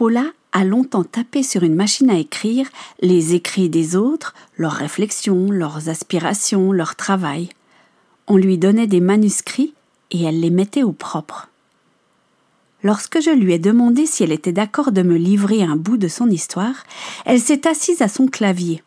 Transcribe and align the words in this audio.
Paula 0.00 0.32
a 0.52 0.64
longtemps 0.64 1.04
tapé 1.04 1.42
sur 1.42 1.62
une 1.62 1.74
machine 1.74 2.08
à 2.08 2.16
écrire 2.16 2.66
les 3.02 3.34
écrits 3.34 3.68
des 3.68 3.96
autres, 3.96 4.32
leurs 4.56 4.72
réflexions, 4.72 5.50
leurs 5.50 5.90
aspirations, 5.90 6.72
leur 6.72 6.96
travail. 6.96 7.50
On 8.26 8.38
lui 8.38 8.56
donnait 8.56 8.86
des 8.86 9.00
manuscrits 9.00 9.74
et 10.10 10.22
elle 10.22 10.40
les 10.40 10.48
mettait 10.48 10.84
au 10.84 10.92
propre. 10.92 11.50
Lorsque 12.82 13.20
je 13.20 13.28
lui 13.28 13.52
ai 13.52 13.58
demandé 13.58 14.06
si 14.06 14.22
elle 14.22 14.32
était 14.32 14.52
d'accord 14.52 14.90
de 14.90 15.02
me 15.02 15.18
livrer 15.18 15.62
un 15.62 15.76
bout 15.76 15.98
de 15.98 16.08
son 16.08 16.30
histoire, 16.30 16.86
elle 17.26 17.38
s'est 17.38 17.68
assise 17.68 18.00
à 18.00 18.08
son 18.08 18.26
clavier. 18.26 18.82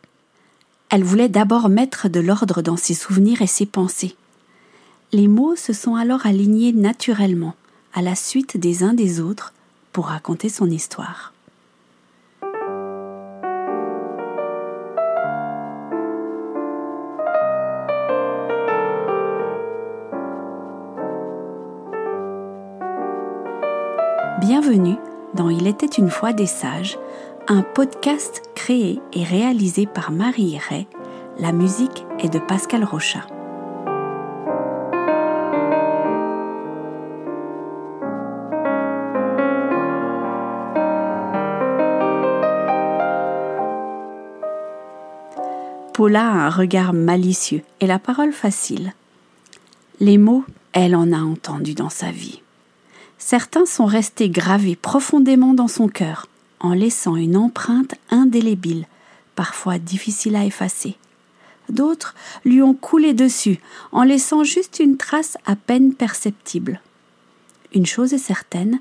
Elle 0.89 1.04
voulait 1.04 1.30
d'abord 1.30 1.70
mettre 1.70 2.09
de 2.09 2.21
l'ordre 2.21 2.64
dans 2.64 2.75
ses 2.75 2.95
souvenirs 2.95 3.43
et 3.43 3.48
ses 3.48 3.68
pensées. 3.68 4.16
Les 5.11 5.27
mots 5.27 5.55
se 5.55 5.73
sont 5.73 5.93
alors 5.93 6.25
alignés 6.25 6.73
naturellement, 6.73 7.54
à 7.93 8.02
la 8.02 8.16
suite 8.16 8.57
des 8.57 8.82
uns 8.82 8.95
des 8.95 9.20
autres, 9.20 9.54
pour 9.93 10.07
raconter 10.07 10.49
son 10.49 10.69
histoire. 10.69 11.33
Bienvenue 24.41 24.98
dans 25.35 25.49
Il 25.49 25.67
était 25.67 25.85
une 25.85 26.09
fois 26.09 26.34
des 26.34 26.48
sages, 26.48 26.98
un 27.48 27.62
podcast 27.62 28.41
créé 28.55 28.99
et 29.13 29.23
réalisé 29.23 29.85
par 29.85 30.12
Marie 30.12 30.57
Ray. 30.57 30.87
La 31.37 31.51
musique 31.51 32.05
est 32.20 32.34
de 32.34 32.39
Pascal 32.39 32.84
Rochat. 32.84 33.25
Paula 45.94 46.27
a 46.27 46.48
un 46.48 46.49
regard 46.49 46.91
malicieux 46.91 47.62
et 47.80 47.86
la 47.86 47.99
parole 47.99 48.34
facile. 48.34 48.94
Les 49.99 50.18
mots, 50.18 50.44
elle 50.72 50.96
en 50.96 51.12
a 51.12 51.20
entendu 51.20 51.76
dans 51.76 51.91
sa 51.91 52.10
vie. 52.10 52.41
Certains 53.20 53.68
sont 53.68 53.86
restés 53.86 54.30
gravés 54.30 54.76
profondément 54.76 55.54
dans 55.54 55.68
son 55.68 55.88
cœur, 55.88 56.26
en 56.60 56.74
laissant 56.74 57.16
une 57.16 57.38
empreinte 57.38 57.94
indélébile, 58.10 58.88
parfois 59.36 59.77
difficile 59.77 60.36
à 60.36 60.46
effacer. 60.46 60.98
D'autres 61.70 62.16
lui 62.44 62.64
ont 62.64 62.74
coulé 62.74 63.14
dessus, 63.14 63.60
en 63.91 64.02
laissant 64.02 64.44
juste 64.44 64.80
une 64.80 64.97
trace 64.97 65.38
à 65.46 65.56
peine 65.56 65.94
perceptible. 65.94 66.81
Une 67.72 67.86
chose 67.86 68.14
est 68.14 68.18
certaine, 68.18 68.80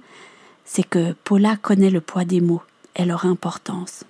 c'est 0.65 0.83
que 0.83 1.13
Paula 1.25 1.57
connaît 1.57 1.91
le 1.91 2.01
poids 2.01 2.25
des 2.25 2.41
mots 2.41 2.63
et 2.97 3.05
leur 3.05 3.27
importance. 3.27 4.05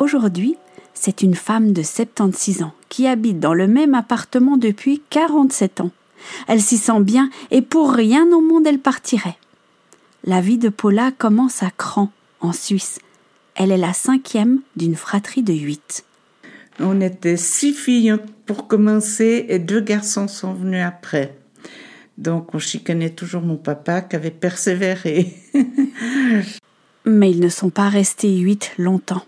Aujourd'hui, 0.00 0.56
c'est 0.94 1.20
une 1.20 1.34
femme 1.34 1.74
de 1.74 1.82
76 1.82 2.62
ans 2.62 2.72
qui 2.88 3.06
habite 3.06 3.38
dans 3.38 3.52
le 3.52 3.66
même 3.66 3.94
appartement 3.94 4.56
depuis 4.56 5.02
47 5.10 5.82
ans. 5.82 5.90
Elle 6.48 6.62
s'y 6.62 6.78
sent 6.78 7.00
bien 7.00 7.28
et 7.50 7.60
pour 7.60 7.92
rien 7.92 8.26
au 8.32 8.40
monde 8.40 8.66
elle 8.66 8.78
partirait. 8.78 9.36
La 10.24 10.40
vie 10.40 10.56
de 10.56 10.70
Paula 10.70 11.12
commence 11.12 11.62
à 11.62 11.70
Cran, 11.70 12.10
en 12.40 12.52
Suisse. 12.52 12.98
Elle 13.54 13.70
est 13.70 13.76
la 13.76 13.92
cinquième 13.92 14.60
d'une 14.74 14.96
fratrie 14.96 15.42
de 15.42 15.52
huit. 15.52 16.06
On 16.78 17.02
était 17.02 17.36
six 17.36 17.74
filles 17.74 18.16
pour 18.46 18.68
commencer 18.68 19.44
et 19.50 19.58
deux 19.58 19.80
garçons 19.80 20.28
sont 20.28 20.54
venus 20.54 20.82
après. 20.82 21.36
Donc 22.16 22.54
on 22.54 22.58
chicanait 22.58 23.10
toujours 23.10 23.42
mon 23.42 23.56
papa 23.56 24.00
qui 24.00 24.16
avait 24.16 24.30
persévéré. 24.30 25.34
Mais 27.04 27.30
ils 27.30 27.40
ne 27.40 27.50
sont 27.50 27.70
pas 27.70 27.90
restés 27.90 28.38
huit 28.38 28.72
longtemps. 28.78 29.24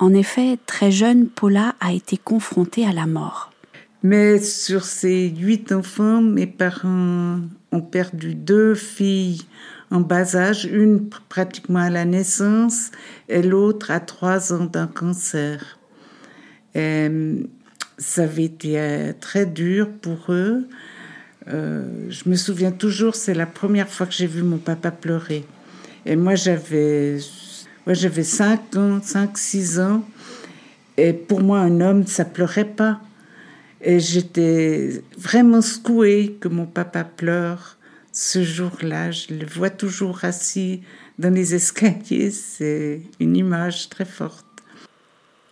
En 0.00 0.14
effet, 0.14 0.58
très 0.64 0.90
jeune, 0.90 1.28
Paula 1.28 1.74
a 1.78 1.92
été 1.92 2.16
confrontée 2.16 2.86
à 2.86 2.92
la 2.92 3.04
mort. 3.04 3.52
Mais 4.02 4.38
sur 4.38 4.82
ces 4.82 5.28
huit 5.28 5.72
enfants, 5.72 6.22
mes 6.22 6.46
parents 6.46 7.40
ont 7.70 7.82
perdu 7.82 8.34
deux 8.34 8.74
filles 8.74 9.42
en 9.90 10.00
bas 10.00 10.36
âge, 10.36 10.64
une 10.64 11.10
pratiquement 11.28 11.80
à 11.80 11.90
la 11.90 12.06
naissance 12.06 12.92
et 13.28 13.42
l'autre 13.42 13.90
à 13.90 14.00
trois 14.00 14.54
ans 14.54 14.64
d'un 14.64 14.86
cancer. 14.86 15.78
Et 16.74 17.08
ça 17.98 18.22
avait 18.22 18.44
été 18.44 18.80
euh, 18.80 19.12
très 19.20 19.44
dur 19.44 19.90
pour 20.00 20.32
eux. 20.32 20.66
Euh, 21.48 22.06
je 22.08 22.26
me 22.30 22.36
souviens 22.36 22.72
toujours, 22.72 23.16
c'est 23.16 23.34
la 23.34 23.46
première 23.46 23.88
fois 23.88 24.06
que 24.06 24.14
j'ai 24.14 24.26
vu 24.26 24.42
mon 24.42 24.56
papa 24.56 24.92
pleurer. 24.92 25.44
Et 26.06 26.16
moi, 26.16 26.36
j'avais 26.36 27.18
moi, 27.90 27.94
j'avais 27.96 28.22
5 28.22 28.76
ans, 28.76 29.00
5, 29.02 29.36
6 29.36 29.80
ans. 29.80 30.04
Et 30.96 31.12
pour 31.12 31.40
moi, 31.40 31.58
un 31.58 31.80
homme, 31.80 32.06
ça 32.06 32.24
pleurait 32.24 32.64
pas. 32.64 33.00
Et 33.82 33.98
j'étais 33.98 35.02
vraiment 35.18 35.60
secouée 35.60 36.36
que 36.38 36.46
mon 36.46 36.66
papa 36.66 37.02
pleure 37.02 37.78
ce 38.12 38.44
jour-là. 38.44 39.10
Je 39.10 39.34
le 39.34 39.44
vois 39.44 39.70
toujours 39.70 40.24
assis 40.24 40.82
dans 41.18 41.34
les 41.34 41.56
escaliers. 41.56 42.30
C'est 42.30 43.02
une 43.18 43.36
image 43.36 43.88
très 43.88 44.04
forte. 44.04 44.46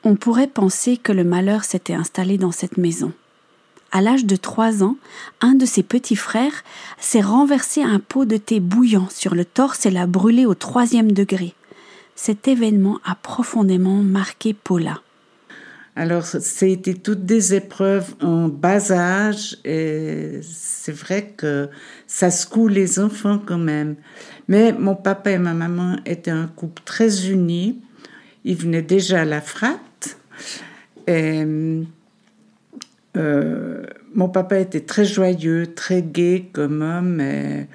On 0.05 0.15
pourrait 0.15 0.47
penser 0.47 0.97
que 0.97 1.11
le 1.11 1.25
malheur 1.25 1.65
s'était 1.65 1.95
installé 1.95 2.39
dans 2.39 2.53
cette 2.53 2.77
maison. 2.77 3.13
À 3.91 4.01
l'âge 4.01 4.27
de 4.27 4.37
trois 4.37 4.85
ans, 4.85 4.95
un 5.41 5.55
de 5.55 5.67
ses 5.67 5.83
petits 5.83 6.15
frères 6.15 6.63
s'est 7.01 7.21
renversé 7.21 7.83
un 7.83 7.99
pot 7.99 8.27
de 8.27 8.37
thé 8.37 8.61
bouillant 8.61 9.09
sur 9.11 9.35
le 9.35 9.45
torse 9.45 9.87
et 9.87 9.91
l'a 9.91 10.07
brûlé 10.07 10.47
au 10.47 10.55
troisième 10.55 11.11
degré 11.11 11.57
cet 12.19 12.49
événement 12.49 12.99
a 13.05 13.15
profondément 13.15 14.03
marqué 14.03 14.53
Paula. 14.53 15.01
Alors, 15.95 16.27
c'était 16.27 16.95
toutes 16.95 17.25
des 17.25 17.55
épreuves 17.55 18.13
en 18.21 18.49
bas 18.49 18.91
âge 18.91 19.57
et 19.65 20.41
c'est 20.43 20.91
vrai 20.91 21.33
que 21.37 21.69
ça 22.09 22.33
secoue 22.33 22.67
les 22.67 22.99
enfants 22.99 23.39
quand 23.39 23.59
même. 23.59 23.95
Mais 24.49 24.73
mon 24.73 24.97
papa 24.97 25.31
et 25.31 25.39
ma 25.39 25.55
maman 25.55 25.97
étaient 26.07 26.33
un 26.33 26.49
couple 26.49 26.83
très 26.85 27.31
uni. 27.31 27.81
Ils 28.45 28.57
venaient 28.57 28.83
déjà 28.83 29.21
à 29.21 29.25
la 29.25 29.41
frate. 29.41 30.19
Et, 31.07 31.45
euh, 33.17 33.87
mon 34.15 34.29
papa 34.29 34.59
était 34.59 34.81
très 34.81 35.05
joyeux, 35.05 35.73
très 35.73 36.03
gai 36.03 36.51
comme 36.53 36.83
homme. 36.83 37.21
Et 37.21 37.69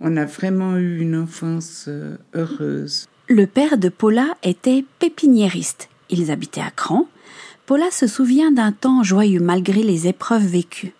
on 0.00 0.16
a 0.16 0.26
vraiment 0.26 0.76
eu 0.76 1.00
une 1.00 1.16
enfance 1.16 1.86
euh, 1.88 2.16
heureuse. 2.34 3.08
Le 3.32 3.46
père 3.46 3.78
de 3.78 3.88
Paula 3.88 4.36
était 4.42 4.84
pépiniériste. 4.98 5.88
Ils 6.08 6.32
habitaient 6.32 6.62
à 6.62 6.72
Cran. 6.72 7.06
Paula 7.64 7.92
se 7.92 8.08
souvient 8.08 8.50
d'un 8.50 8.72
temps 8.72 9.04
joyeux 9.04 9.38
malgré 9.38 9.84
les 9.84 10.08
épreuves 10.08 10.44
vécues. 10.44 10.94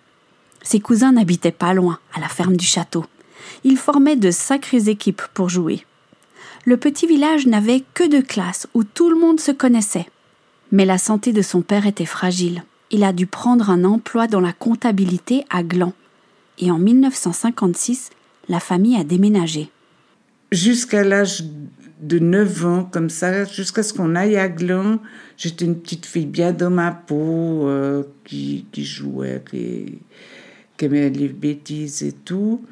Ses 0.63 0.79
cousins 0.79 1.11
n'habitaient 1.11 1.51
pas 1.51 1.75
loin, 1.75 1.99
à 2.15 2.21
la 2.21 2.29
ferme 2.29 2.57
du 2.57 2.65
château. 2.65 3.05
Ils 3.65 3.77
formaient 3.77 4.15
de 4.15 4.31
sacrées 4.31 4.89
équipes 4.89 5.23
pour 5.35 5.49
jouer. 5.49 5.85
Le 6.67 6.77
petit 6.77 7.09
village 7.09 7.49
n'avait 7.49 7.83
que 7.95 8.09
deux 8.09 8.23
classes 8.23 8.69
où 8.75 8.85
tout 8.85 9.11
le 9.11 9.19
monde 9.19 9.41
se 9.41 9.51
connaissait. 9.51 10.07
Mais 10.71 10.85
la 10.85 10.99
santé 10.99 11.33
de 11.33 11.43
son 11.43 11.63
père 11.63 11.89
était 11.89 12.07
fragile. 12.07 12.63
Il 12.93 13.03
a 13.03 13.13
dû 13.13 13.27
prendre 13.27 13.71
un 13.71 13.83
emploi 13.83 14.29
dans 14.29 14.41
la 14.41 14.53
comptabilité 14.53 15.45
à 15.51 15.65
Gland. 15.65 15.95
Et 16.61 16.71
en 16.71 16.79
1956, 16.79 18.11
la 18.49 18.61
famille 18.61 18.97
a 18.97 19.03
déménagé. 19.03 19.69
Jusqu'à 20.53 21.03
l'âge 21.03 21.43
de 22.01 22.19
9 22.19 22.67
ans, 22.67 22.85
comme 22.85 23.11
ça, 23.11 23.45
jusqu'à 23.45 23.83
ce 23.83 23.93
qu'on 23.93 24.15
aille 24.15 24.37
à 24.37 24.49
Gland. 24.49 24.99
J'étais 25.37 25.65
une 25.65 25.79
petite 25.79 26.07
fille 26.07 26.27
bien 26.27 26.53
dans 26.53 26.71
ma 26.71 26.91
peau, 26.91 27.69
euh, 27.69 28.03
qui, 28.25 28.67
qui, 28.73 28.85
jouait, 28.85 29.43
qui, 29.51 29.99
qui, 30.77 30.85
aimait 30.85 31.11
les 31.11 31.29
bêtises 31.29 32.03
et 32.03 32.13
tout. 32.13 32.65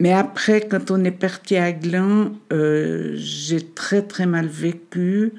Mais 0.00 0.12
après, 0.12 0.62
quand 0.62 0.90
on 0.90 1.04
est 1.04 1.10
parti 1.10 1.56
à 1.56 1.72
Gland, 1.72 2.32
euh, 2.52 3.12
j'ai 3.16 3.60
très 3.60 4.00
très 4.00 4.24
mal 4.24 4.46
vécu 4.46 5.34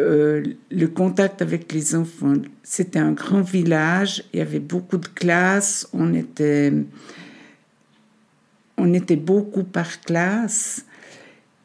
euh, 0.00 0.42
le 0.70 0.86
contact 0.86 1.42
avec 1.42 1.70
les 1.72 1.94
enfants. 1.94 2.32
C'était 2.62 2.98
un 2.98 3.12
grand 3.12 3.42
village, 3.42 4.24
il 4.32 4.38
y 4.38 4.42
avait 4.42 4.60
beaucoup 4.60 4.96
de 4.96 5.08
classes, 5.08 5.86
on 5.92 6.14
était, 6.14 6.72
on 8.78 8.94
était 8.94 9.16
beaucoup 9.16 9.64
par 9.64 10.00
classe. 10.00 10.86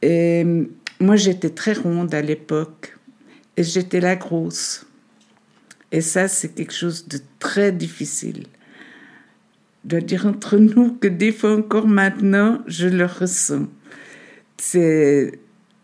Et 0.02 0.46
moi, 1.00 1.16
j'étais 1.16 1.50
très 1.50 1.74
ronde 1.74 2.14
à 2.14 2.22
l'époque 2.22 2.98
et 3.58 3.64
j'étais 3.64 4.00
la 4.00 4.16
grosse. 4.16 4.86
Et 5.92 6.02
ça, 6.02 6.28
c'est 6.28 6.50
quelque 6.50 6.74
chose 6.74 7.08
de 7.08 7.20
très 7.40 7.72
difficile. 7.72 8.48
Je 9.84 9.90
dois 9.90 10.02
dire 10.02 10.26
entre 10.26 10.58
nous 10.76 10.94
que 10.94 11.08
des 11.08 11.32
fois 11.32 11.56
encore 11.56 11.88
maintenant, 11.88 12.62
je 12.68 12.88
le 12.88 13.06
ressens. 13.06 13.68
C'est. 14.58 15.40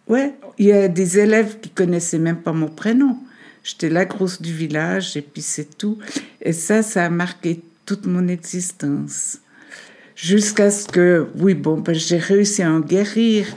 Ouais, 0.07 0.33
il 0.57 0.65
y 0.65 0.71
a 0.71 0.87
des 0.87 1.19
élèves 1.19 1.59
qui 1.61 1.69
connaissaient 1.69 2.19
même 2.19 2.41
pas 2.41 2.51
mon 2.51 2.67
prénom. 2.67 3.17
J'étais 3.63 3.89
la 3.89 4.05
grosse 4.05 4.41
du 4.41 4.53
village 4.53 5.15
et 5.15 5.21
puis 5.21 5.41
c'est 5.41 5.77
tout. 5.77 5.97
Et 6.41 6.51
ça, 6.51 6.81
ça 6.81 7.05
a 7.05 7.09
marqué 7.09 7.61
toute 7.85 8.05
mon 8.05 8.27
existence. 8.27 9.39
Jusqu'à 10.15 10.71
ce 10.71 10.87
que, 10.87 11.27
oui, 11.37 11.53
bon, 11.53 11.79
ben, 11.79 11.95
j'ai 11.95 12.17
réussi 12.17 12.63
à 12.63 12.71
en 12.71 12.79
guérir, 12.79 13.47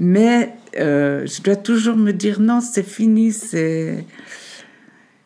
mais 0.00 0.56
euh, 0.78 1.26
je 1.26 1.42
dois 1.42 1.56
toujours 1.56 1.96
me 1.96 2.12
dire 2.12 2.40
non, 2.40 2.60
c'est 2.60 2.82
fini, 2.82 3.32
c'est. 3.32 4.04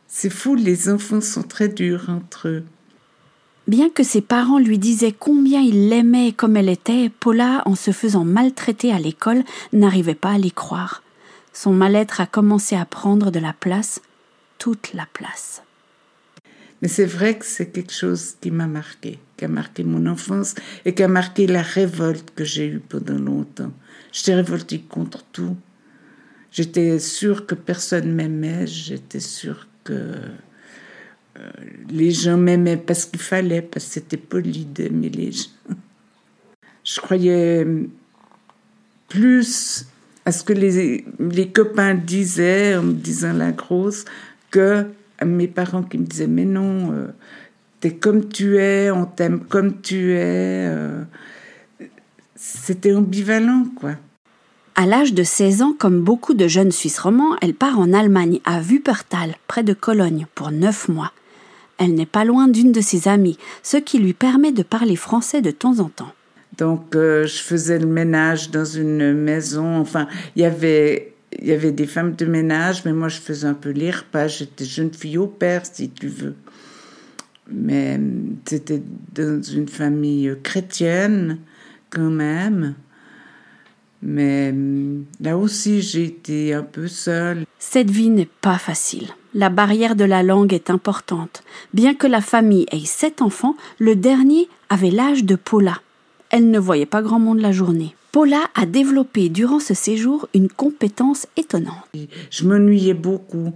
C'est 0.08 0.30
fou, 0.30 0.54
les 0.54 0.88
enfants 0.88 1.20
sont 1.20 1.42
très 1.42 1.68
durs 1.68 2.08
entre 2.08 2.48
eux. 2.48 2.64
Bien 3.66 3.88
que 3.88 4.02
ses 4.02 4.20
parents 4.20 4.58
lui 4.58 4.78
disaient 4.78 5.14
combien 5.18 5.60
il 5.60 5.88
l'aimait 5.88 6.32
comme 6.32 6.56
elle 6.56 6.68
était, 6.68 7.08
Paula, 7.08 7.62
en 7.66 7.74
se 7.74 7.90
faisant 7.90 8.24
maltraiter 8.24 8.92
à 8.92 8.98
l'école, 8.98 9.42
n'arrivait 9.72 10.14
pas 10.14 10.32
à 10.32 10.38
l'y 10.38 10.52
croire. 10.52 11.02
Son 11.52 11.72
mal-être 11.72 12.20
a 12.20 12.26
commencé 12.26 12.76
à 12.76 12.84
prendre 12.84 13.30
de 13.30 13.40
la 13.40 13.52
place, 13.52 14.02
toute 14.58 14.92
la 14.92 15.06
place. 15.12 15.62
Mais 16.82 16.88
c'est 16.88 17.06
vrai 17.06 17.38
que 17.38 17.46
c'est 17.46 17.70
quelque 17.70 17.92
chose 17.92 18.34
qui 18.40 18.50
m'a 18.50 18.66
marqué, 18.66 19.18
qui 19.36 19.44
a 19.44 19.48
marqué 19.48 19.82
mon 19.84 20.06
enfance 20.06 20.54
et 20.84 20.94
qui 20.94 21.02
a 21.02 21.08
marqué 21.08 21.46
la 21.46 21.62
révolte 21.62 22.32
que 22.34 22.44
j'ai 22.44 22.66
eue 22.66 22.80
pendant 22.80 23.18
longtemps. 23.18 23.72
J'étais 24.14 24.36
révoltée 24.36 24.78
contre 24.78 25.24
tout. 25.32 25.56
J'étais 26.52 27.00
sûre 27.00 27.46
que 27.46 27.56
personne 27.56 28.14
m'aimait, 28.14 28.64
j'étais 28.64 29.18
sûre 29.18 29.66
que 29.82 29.92
euh, 29.92 31.50
les 31.90 32.12
gens 32.12 32.36
m'aimaient 32.36 32.76
parce 32.76 33.06
qu'il 33.06 33.18
fallait, 33.18 33.60
parce 33.60 33.86
que 33.86 33.92
c'était 33.94 34.16
poli 34.16 34.66
d'aimer 34.66 35.08
les 35.08 35.32
gens. 35.32 35.50
Je 36.84 37.00
croyais 37.00 37.66
plus 39.08 39.86
à 40.24 40.30
ce 40.30 40.44
que 40.44 40.52
les, 40.52 41.04
les 41.18 41.48
copains 41.48 41.96
disaient 41.96 42.76
en 42.76 42.84
me 42.84 42.92
disant 42.92 43.32
la 43.32 43.50
grosse 43.50 44.04
que 44.52 44.86
à 45.18 45.24
mes 45.24 45.48
parents 45.48 45.82
qui 45.82 45.98
me 45.98 46.04
disaient 46.06 46.28
mais 46.28 46.44
non, 46.44 46.92
euh, 46.92 47.08
t'es 47.80 47.96
comme 47.96 48.28
tu 48.28 48.58
es, 48.58 48.92
on 48.92 49.06
t'aime 49.06 49.40
comme 49.40 49.80
tu 49.80 50.12
es. 50.12 50.68
Euh, 50.68 51.02
c'était 52.44 52.94
ambivalent 52.94 53.64
quoi. 53.74 53.92
À 54.74 54.86
l'âge 54.86 55.14
de 55.14 55.22
16 55.22 55.62
ans, 55.62 55.74
comme 55.78 56.02
beaucoup 56.02 56.34
de 56.34 56.48
jeunes 56.48 56.72
Suisses 56.72 56.98
romans, 56.98 57.36
elle 57.40 57.54
part 57.54 57.78
en 57.78 57.92
Allemagne, 57.92 58.40
à 58.44 58.60
Wuppertal, 58.60 59.36
près 59.46 59.62
de 59.62 59.72
Cologne, 59.72 60.26
pour 60.34 60.50
neuf 60.50 60.88
mois. 60.88 61.12
Elle 61.78 61.94
n'est 61.94 62.06
pas 62.06 62.24
loin 62.24 62.48
d'une 62.48 62.72
de 62.72 62.80
ses 62.80 63.06
amies, 63.06 63.38
ce 63.62 63.76
qui 63.76 63.98
lui 63.98 64.14
permet 64.14 64.50
de 64.50 64.64
parler 64.64 64.96
français 64.96 65.42
de 65.42 65.52
temps 65.52 65.78
en 65.78 65.88
temps. 65.88 66.12
Donc, 66.58 66.96
euh, 66.96 67.24
je 67.26 67.38
faisais 67.38 67.78
le 67.78 67.86
ménage 67.86 68.50
dans 68.50 68.64
une 68.64 69.12
maison. 69.12 69.76
Enfin, 69.76 70.08
il 70.34 70.42
y 70.42 70.44
avait 70.44 71.14
il 71.40 71.46
y 71.46 71.52
avait 71.52 71.72
des 71.72 71.86
femmes 71.86 72.14
de 72.14 72.26
ménage, 72.26 72.84
mais 72.84 72.92
moi 72.92 73.08
je 73.08 73.20
faisais 73.20 73.46
un 73.46 73.54
peu 73.54 73.70
les 73.70 73.90
repas. 73.90 74.28
J'étais 74.28 74.64
jeune 74.64 74.92
fille 74.92 75.18
au 75.18 75.26
père, 75.26 75.62
si 75.64 75.88
tu 75.88 76.08
veux. 76.08 76.34
Mais 77.50 78.00
c'était 78.44 78.82
dans 79.14 79.42
une 79.42 79.68
famille 79.68 80.36
chrétienne 80.42 81.38
quand 81.94 82.10
même. 82.10 82.74
Mais 84.02 84.54
là 85.20 85.38
aussi, 85.38 85.80
j'ai 85.80 86.04
été 86.04 86.52
un 86.52 86.62
peu 86.62 86.88
seule. 86.88 87.46
Cette 87.58 87.90
vie 87.90 88.10
n'est 88.10 88.28
pas 88.42 88.58
facile. 88.58 89.08
La 89.32 89.48
barrière 89.48 89.96
de 89.96 90.04
la 90.04 90.22
langue 90.22 90.52
est 90.52 90.68
importante. 90.68 91.42
Bien 91.72 91.94
que 91.94 92.06
la 92.06 92.20
famille 92.20 92.66
ait 92.70 92.84
sept 92.84 93.22
enfants, 93.22 93.56
le 93.78 93.96
dernier 93.96 94.48
avait 94.68 94.90
l'âge 94.90 95.24
de 95.24 95.36
Paula. 95.36 95.80
Elle 96.28 96.50
ne 96.50 96.58
voyait 96.58 96.84
pas 96.84 97.00
grand 97.00 97.18
monde 97.18 97.40
la 97.40 97.52
journée. 97.52 97.96
Paula 98.12 98.42
a 98.54 98.66
développé 98.66 99.28
durant 99.28 99.58
ce 99.58 99.74
séjour 99.74 100.28
une 100.34 100.48
compétence 100.48 101.26
étonnante. 101.36 101.88
Je 102.30 102.44
m'ennuyais 102.44 102.94
beaucoup. 102.94 103.52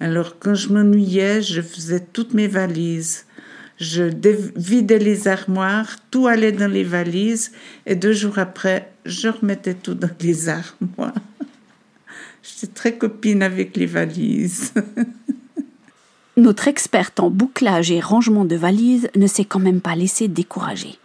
Alors 0.00 0.38
quand 0.38 0.54
je 0.54 0.72
m'ennuyais, 0.72 1.42
je 1.42 1.62
faisais 1.62 2.00
toutes 2.00 2.34
mes 2.34 2.46
valises. 2.46 3.24
Je 3.80 4.02
vidais 4.56 4.98
les 4.98 5.28
armoires, 5.28 5.96
tout 6.10 6.26
allait 6.26 6.52
dans 6.52 6.70
les 6.70 6.82
valises 6.82 7.52
et 7.86 7.94
deux 7.94 8.12
jours 8.12 8.38
après, 8.38 8.90
je 9.04 9.28
remettais 9.28 9.74
tout 9.74 9.94
dans 9.94 10.10
les 10.20 10.48
armoires. 10.48 11.14
J'étais 12.42 12.72
très 12.72 12.98
copine 12.98 13.42
avec 13.42 13.76
les 13.76 13.86
valises. 13.86 14.72
Notre 16.36 16.68
experte 16.68 17.20
en 17.20 17.30
bouclage 17.30 17.90
et 17.90 18.00
rangement 18.00 18.44
de 18.44 18.56
valises 18.56 19.08
ne 19.16 19.26
s'est 19.26 19.44
quand 19.44 19.58
même 19.58 19.80
pas 19.80 19.94
laissée 19.94 20.28
décourager. 20.28 20.98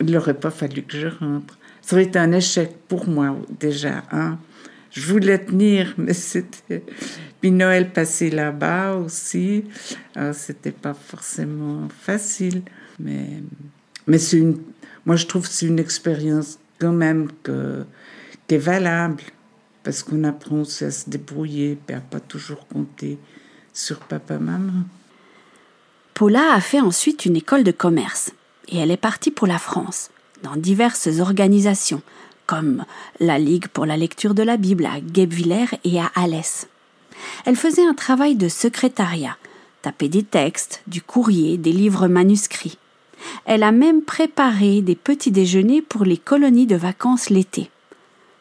Il 0.00 0.10
n'aurait 0.10 0.34
pas 0.34 0.50
fallu 0.50 0.82
que 0.82 0.98
je 0.98 1.08
rentre. 1.08 1.58
Ça 1.80 1.96
aurait 1.96 2.04
été 2.04 2.18
un 2.18 2.32
échec 2.32 2.76
pour 2.86 3.08
moi 3.08 3.36
déjà. 3.58 4.04
Hein. 4.12 4.38
Je 4.98 5.12
voulais 5.12 5.38
tenir, 5.38 5.94
mais 5.96 6.12
c'était. 6.12 6.82
Puis 7.40 7.52
Noël 7.52 7.92
passé 7.92 8.30
là-bas 8.30 8.96
aussi. 8.96 9.64
C'était 10.32 10.72
pas 10.72 10.94
forcément 10.94 11.88
facile. 12.00 12.62
Mais, 12.98 13.42
mais 14.08 14.18
c'est 14.18 14.38
une. 14.38 14.58
Moi, 15.06 15.14
je 15.14 15.26
trouve 15.26 15.46
que 15.46 15.54
c'est 15.54 15.66
une 15.66 15.78
expérience 15.78 16.58
quand 16.80 16.92
même 16.92 17.28
que, 17.44 17.84
qui 18.48 18.56
est 18.56 18.58
valable. 18.58 19.22
Parce 19.84 20.02
qu'on 20.02 20.24
apprend 20.24 20.62
aussi 20.62 20.84
à 20.84 20.90
se 20.90 21.08
débrouiller 21.08 21.78
et 21.88 21.94
à 21.94 22.00
pas 22.00 22.20
toujours 22.20 22.66
compter 22.66 23.18
sur 23.72 24.00
papa-maman. 24.00 24.82
Paula 26.14 26.54
a 26.54 26.60
fait 26.60 26.80
ensuite 26.80 27.24
une 27.24 27.36
école 27.36 27.62
de 27.62 27.70
commerce 27.70 28.32
et 28.66 28.78
elle 28.78 28.90
est 28.90 28.96
partie 28.96 29.30
pour 29.30 29.46
la 29.46 29.58
France 29.58 30.10
dans 30.42 30.56
diverses 30.56 31.08
organisations, 31.20 32.02
comme 32.48 32.84
la 33.20 33.38
Ligue 33.38 33.68
pour 33.68 33.86
la 33.86 33.96
lecture 33.96 34.34
de 34.34 34.42
la 34.42 34.56
Bible 34.56 34.86
à 34.86 35.00
Guebwiller 35.00 35.66
et 35.84 36.00
à 36.00 36.10
Alès. 36.16 36.66
Elle 37.44 37.56
faisait 37.56 37.84
un 37.84 37.94
travail 37.94 38.34
de 38.36 38.48
secrétariat, 38.48 39.36
tapait 39.82 40.08
des 40.08 40.22
textes, 40.22 40.82
du 40.86 41.02
courrier, 41.02 41.58
des 41.58 41.72
livres 41.72 42.08
manuscrits. 42.08 42.78
Elle 43.44 43.62
a 43.62 43.70
même 43.70 44.02
préparé 44.02 44.80
des 44.80 44.94
petits 44.96 45.30
déjeuners 45.30 45.82
pour 45.82 46.04
les 46.04 46.16
colonies 46.16 46.66
de 46.66 46.76
vacances 46.76 47.28
l'été. 47.30 47.70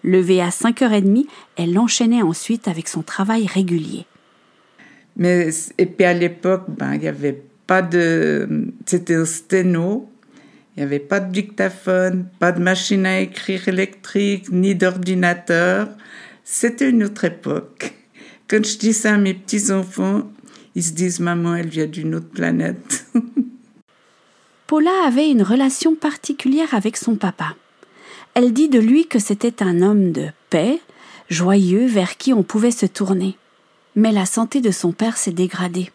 Levée 0.04 0.42
à 0.42 0.50
5h30, 0.50 1.26
elle 1.58 1.78
enchaînait 1.78 2.22
ensuite 2.22 2.68
avec 2.68 2.88
son 2.88 3.02
travail 3.02 3.46
régulier. 3.46 4.06
Mais, 5.18 5.50
et 5.78 5.86
puis 5.86 6.06
à 6.06 6.14
l'époque, 6.14 6.66
ben, 6.70 6.94
il 6.94 7.02
n'y 7.02 7.08
avait 7.08 7.44
pas 7.66 7.82
de. 7.82 8.72
C'était 8.86 9.16
un 9.16 9.26
sténo, 9.26 10.08
il 10.78 10.82
n'y 10.82 10.86
avait 10.86 11.00
pas 11.00 11.20
de 11.20 11.32
dictaphone, 11.32 12.30
pas 12.38 12.52
de 12.52 12.62
machine 12.62 13.08
à 13.08 13.20
écrire 13.20 13.68
électrique, 13.68 14.52
ni 14.52 14.76
d'ordinateur. 14.76 15.90
C'était 16.44 16.92
une 16.92 17.04
autre 17.04 17.26
époque. 17.26 17.96
Quand 18.48 18.64
je 18.64 18.78
dis 18.78 18.94
ça 18.94 19.16
à 19.16 19.18
mes 19.18 19.34
petits-enfants, 19.34 20.30
ils 20.76 20.84
se 20.84 20.92
disent 20.92 21.20
Maman, 21.20 21.56
elle 21.56 21.70
vient 21.70 21.88
d'une 21.88 22.14
autre 22.14 22.30
planète. 22.30 23.08
Paula 24.68 24.92
avait 25.08 25.32
une 25.32 25.42
relation 25.42 25.96
particulière 25.96 26.76
avec 26.76 26.96
son 26.96 27.16
papa. 27.16 27.56
Elle 28.36 28.54
dit 28.54 28.70
de 28.70 28.80
lui 28.80 29.08
que 29.08 29.18
c'était 29.18 29.64
un 29.64 29.82
homme 29.82 30.12
de 30.12 30.28
paix, 30.52 30.80
joyeux, 31.28 31.88
vers 31.88 32.18
qui 32.18 32.34
on 32.34 32.44
pouvait 32.44 32.70
se 32.70 32.86
tourner. 32.86 33.36
Mais 33.96 34.12
la 34.12 34.28
santé 34.28 34.62
de 34.62 34.70
son 34.70 34.92
père 34.92 35.18
s'est 35.18 35.32
dégradée. 35.32 35.90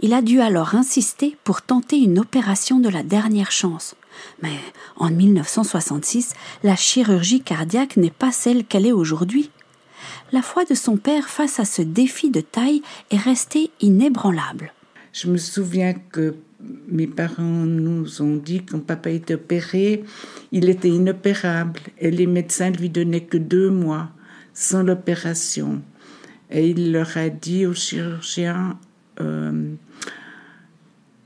Il 0.00 0.14
a 0.14 0.22
dû 0.22 0.40
alors 0.40 0.74
insister 0.74 1.36
pour 1.44 1.60
tenter 1.60 1.98
une 1.98 2.18
opération 2.18 2.80
de 2.80 2.88
la 2.88 3.02
dernière 3.02 3.50
chance. 3.50 3.94
Mais 4.42 4.56
en 4.96 5.10
1966, 5.10 6.34
la 6.62 6.76
chirurgie 6.76 7.40
cardiaque 7.40 7.96
n'est 7.96 8.10
pas 8.10 8.32
celle 8.32 8.64
qu'elle 8.64 8.86
est 8.86 8.92
aujourd'hui. 8.92 9.50
La 10.32 10.42
foi 10.42 10.64
de 10.64 10.74
son 10.74 10.96
père 10.96 11.28
face 11.28 11.60
à 11.60 11.64
ce 11.64 11.82
défi 11.82 12.30
de 12.30 12.40
taille 12.40 12.82
est 13.10 13.18
restée 13.18 13.70
inébranlable. 13.80 14.72
Je 15.12 15.28
me 15.28 15.36
souviens 15.36 15.92
que 15.92 16.34
mes 16.88 17.06
parents 17.06 17.42
nous 17.42 18.22
ont 18.22 18.36
dit 18.36 18.64
quand 18.64 18.80
papa 18.80 19.10
était 19.10 19.34
opéré, 19.34 20.04
il 20.52 20.68
était 20.68 20.88
inopérable 20.88 21.80
et 21.98 22.10
les 22.10 22.26
médecins 22.26 22.70
lui 22.70 22.88
donnaient 22.88 23.24
que 23.24 23.36
deux 23.36 23.70
mois 23.70 24.08
sans 24.54 24.82
l'opération. 24.82 25.82
Et 26.50 26.68
il 26.68 26.92
leur 26.92 27.16
a 27.16 27.28
dit 27.28 27.66
aux 27.66 27.74
chirurgiens, 27.74 28.78
euh, 29.20 29.74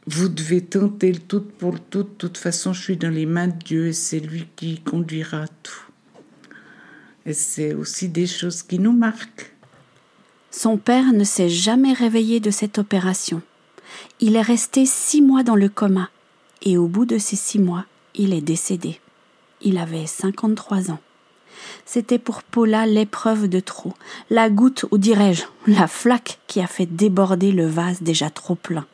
vous 0.07 0.29
devez 0.29 0.61
tenter 0.61 1.13
le 1.13 1.19
tout 1.19 1.41
pour 1.41 1.81
tout. 1.81 2.05
De 2.05 2.09
toute 2.19 2.39
façon, 2.39 2.73
je 2.73 2.83
suis 2.83 2.97
dans 2.97 3.11
les 3.11 3.27
mains 3.27 3.49
de 3.49 3.59
Dieu 3.65 3.89
et 3.89 3.93
c'est 3.93 4.21
lui 4.21 4.47
qui 4.55 4.81
conduira 4.81 5.47
tout. 5.63 5.83
Et 7.25 7.33
c'est 7.33 7.75
aussi 7.75 8.09
des 8.09 8.27
choses 8.27 8.63
qui 8.63 8.79
nous 8.79 8.93
marquent. 8.93 9.53
Son 10.53 10.79
père 10.79 11.13
ne 11.13 11.25
s'est 11.25 11.49
jamais 11.49 11.93
réveillé 11.93 12.39
de 12.39 12.51
cette 12.51 12.79
opération. 12.79 13.43
Il 14.21 14.37
est 14.37 14.43
resté 14.43 14.87
six 14.87 15.21
mois 15.21 15.43
dans 15.43 15.57
le 15.57 15.69
coma 15.69 16.09
et 16.63 16.79
au 16.79 16.87
bout 16.87 17.05
de 17.05 17.19
ces 17.19 17.37
six 17.37 17.59
mois, 17.59 17.85
il 18.15 18.33
est 18.33 18.41
décédé. 18.41 19.01
Il 19.61 19.77
avait 19.77 20.07
53 20.07 20.93
ans. 20.93 21.01
C'était 21.85 22.19
pour 22.19 22.43
Paula 22.43 22.87
l'épreuve 22.87 23.49
de 23.49 23.61
trop, 23.61 23.95
la 24.31 24.51
goutte, 24.51 24.85
ou 24.91 24.99
dirais-je, 24.99 25.45
la 25.67 25.87
flaque 25.89 26.39
qui 26.47 26.61
a 26.61 26.67
fait 26.67 26.87
déborder 26.87 27.51
le 27.51 27.67
vase 27.67 28.03
déjà 28.03 28.31
trop 28.31 28.55
plein. 28.55 28.87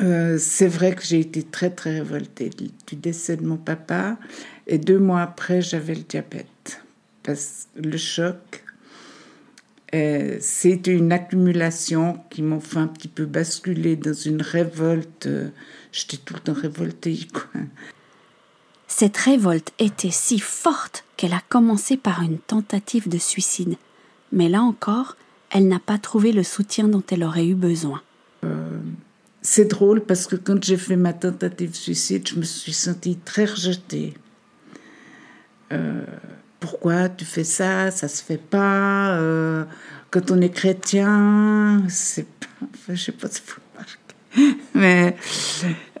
Euh, 0.00 0.38
c'est 0.38 0.68
vrai 0.68 0.94
que 0.94 1.02
j'ai 1.02 1.20
été 1.20 1.42
très 1.42 1.70
très 1.70 1.94
révoltée 1.94 2.50
du 2.50 2.96
décès 2.96 3.36
de 3.36 3.44
mon 3.44 3.56
papa 3.56 4.16
et 4.66 4.78
deux 4.78 4.98
mois 4.98 5.20
après 5.22 5.60
j'avais 5.60 5.94
le 5.94 6.02
diabète. 6.02 6.82
Parce 7.22 7.68
le 7.76 7.96
choc 7.98 8.64
C'était 9.92 10.94
une 10.94 11.12
accumulation 11.12 12.20
qui 12.30 12.42
m'a 12.42 12.60
fait 12.60 12.78
un 12.78 12.86
petit 12.86 13.08
peu 13.08 13.26
basculer 13.26 13.96
dans 13.96 14.14
une 14.14 14.40
révolte. 14.40 15.28
J'étais 15.92 16.16
tout 16.18 16.34
le 16.34 16.40
temps 16.40 16.52
révoltée. 16.54 17.18
Quoi. 17.32 17.60
Cette 18.86 19.16
révolte 19.16 19.72
était 19.78 20.10
si 20.10 20.38
forte 20.38 21.04
qu'elle 21.16 21.32
a 21.32 21.42
commencé 21.48 21.96
par 21.96 22.22
une 22.22 22.38
tentative 22.38 23.08
de 23.08 23.18
suicide. 23.18 23.76
Mais 24.32 24.48
là 24.48 24.62
encore, 24.62 25.16
elle 25.50 25.68
n'a 25.68 25.78
pas 25.78 25.96
trouvé 25.96 26.32
le 26.32 26.42
soutien 26.42 26.88
dont 26.88 27.02
elle 27.10 27.24
aurait 27.24 27.46
eu 27.46 27.54
besoin. 27.54 28.02
Euh, 28.44 28.78
c'est 29.42 29.66
drôle 29.66 30.02
parce 30.02 30.26
que 30.26 30.36
quand 30.36 30.62
j'ai 30.62 30.76
fait 30.76 30.96
ma 30.96 31.12
tentative 31.12 31.70
de 31.70 31.76
suicide, 31.76 32.28
je 32.28 32.36
me 32.36 32.42
suis 32.42 32.72
sentie 32.72 33.16
très 33.16 33.44
rejetée. 33.44 34.14
Euh, 35.72 36.04
pourquoi 36.58 37.08
tu 37.08 37.24
fais 37.24 37.44
ça? 37.44 37.90
Ça 37.90 38.08
se 38.08 38.22
fait 38.22 38.40
pas. 38.40 39.16
Euh, 39.16 39.64
quand 40.10 40.30
on 40.30 40.40
est 40.40 40.50
chrétien, 40.50 41.82
c'est 41.88 42.26
pas. 42.26 42.66
Je 42.88 42.96
sais 42.96 43.12
pas 43.12 43.28
si 43.28 43.40
vous 43.46 43.54
remarquez. 43.72 44.58
Mais 44.74 45.16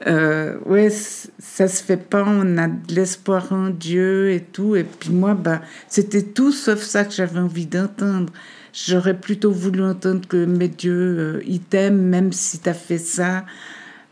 euh, 0.06 0.58
ouais, 0.66 0.90
ça 0.90 1.66
se 1.66 1.82
fait 1.82 1.96
pas. 1.96 2.24
On 2.26 2.58
a 2.58 2.68
de 2.68 2.94
l'espoir 2.94 3.52
en 3.52 3.70
Dieu 3.70 4.32
et 4.32 4.40
tout. 4.40 4.76
Et 4.76 4.84
puis 4.84 5.10
moi, 5.10 5.34
bah, 5.34 5.62
c'était 5.88 6.22
tout 6.22 6.52
sauf 6.52 6.82
ça 6.82 7.04
que 7.04 7.12
j'avais 7.12 7.40
envie 7.40 7.66
d'entendre. 7.66 8.32
J'aurais 8.72 9.18
plutôt 9.18 9.50
voulu 9.50 9.82
entendre 9.82 10.26
que, 10.28 10.44
mais 10.44 10.68
Dieu, 10.68 10.92
euh, 10.94 11.42
il 11.46 11.60
t'aime 11.60 12.00
même 12.00 12.32
si 12.32 12.60
tu 12.60 12.68
as 12.68 12.74
fait 12.74 12.98
ça. 12.98 13.44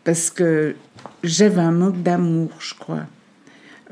Parce 0.04 0.30
que 0.30 0.74
j'avais 1.22 1.60
un 1.60 1.70
manque 1.70 2.02
d'amour, 2.02 2.50
je 2.58 2.74
crois. 2.74 3.06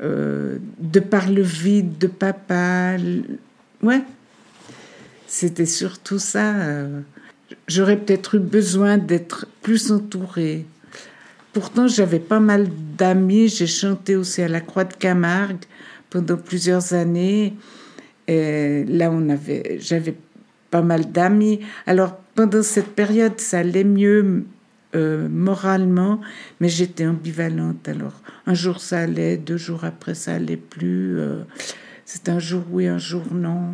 Euh, 0.01 0.57
de 0.79 0.99
par 0.99 1.29
le 1.29 1.41
vide 1.41 1.97
de 1.97 2.07
papa. 2.07 2.97
Ouais. 3.81 4.01
C'était 5.27 5.65
surtout 5.65 6.19
ça. 6.19 6.55
Euh. 6.55 7.01
J'aurais 7.67 7.97
peut-être 7.97 8.35
eu 8.35 8.39
besoin 8.39 8.97
d'être 8.97 9.47
plus 9.61 9.91
entourée. 9.91 10.65
Pourtant, 11.53 11.87
j'avais 11.87 12.19
pas 12.19 12.39
mal 12.39 12.67
d'amis. 12.97 13.47
J'ai 13.47 13.67
chanté 13.67 14.15
aussi 14.15 14.41
à 14.41 14.47
la 14.47 14.61
Croix 14.61 14.83
de 14.83 14.93
Camargue 14.93 15.63
pendant 16.09 16.37
plusieurs 16.37 16.93
années. 16.93 17.53
Et 18.27 18.83
là, 18.85 19.09
on 19.11 19.29
avait, 19.29 19.77
j'avais 19.79 20.15
pas 20.77 20.83
mal 20.83 21.11
d'amis. 21.11 21.59
Alors, 21.87 22.17
pendant 22.35 22.61
cette 22.61 22.93
période, 22.93 23.39
ça 23.39 23.59
allait 23.59 23.83
mieux 23.83 24.45
euh, 24.93 25.27
moralement, 25.27 26.21
mais 26.59 26.69
j'étais 26.69 27.07
ambivalente. 27.07 27.87
Alors, 27.87 28.13
un 28.45 28.53
jour 28.53 28.79
ça 28.79 28.99
allait, 28.99 29.37
deux 29.37 29.57
jours 29.57 29.85
après 29.85 30.13
ça 30.13 30.35
allait 30.35 30.55
plus. 30.55 31.19
Euh, 31.19 31.41
c'est 32.05 32.29
un 32.29 32.37
jour 32.37 32.61
oui, 32.69 32.85
un 32.85 32.99
jour 32.99 33.23
non. 33.31 33.73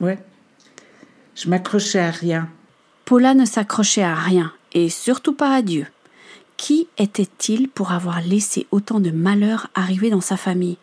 Ouais. 0.00 0.18
Je 1.34 1.50
m'accrochais 1.50 2.00
à 2.00 2.10
rien. 2.10 2.48
Paula 3.04 3.34
ne 3.34 3.44
s'accrochait 3.44 4.02
à 4.02 4.14
rien, 4.14 4.54
et 4.72 4.88
surtout 4.88 5.34
pas 5.34 5.54
à 5.54 5.60
Dieu. 5.60 5.86
Qui 6.56 6.88
était-il 6.96 7.68
pour 7.68 7.92
avoir 7.92 8.22
laissé 8.22 8.66
autant 8.70 8.98
de 8.98 9.10
malheurs 9.10 9.68
arriver 9.74 10.08
dans 10.08 10.22
sa 10.22 10.38
famille? 10.38 10.78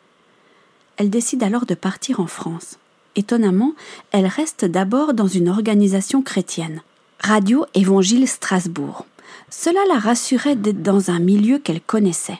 Elle 0.97 1.09
décide 1.09 1.41
alors 1.41 1.65
de 1.65 1.75
partir 1.75 2.19
en 2.19 2.27
France. 2.27 2.77
Étonnamment, 3.17 3.73
elle 4.11 4.27
reste 4.27 4.63
d'abord 4.63 5.15
dans 5.15 5.27
une 5.27 5.49
organisation 5.49 6.21
chrétienne. 6.21 6.81
Radio 7.19 7.65
Évangile 7.73 8.27
Strasbourg. 8.27 9.07
Cela 9.49 9.79
la 9.87 9.97
rassurait 9.97 10.55
d'être 10.55 10.83
dans 10.83 11.09
un 11.09 11.19
milieu 11.19 11.57
qu'elle 11.57 11.81
connaissait. 11.81 12.37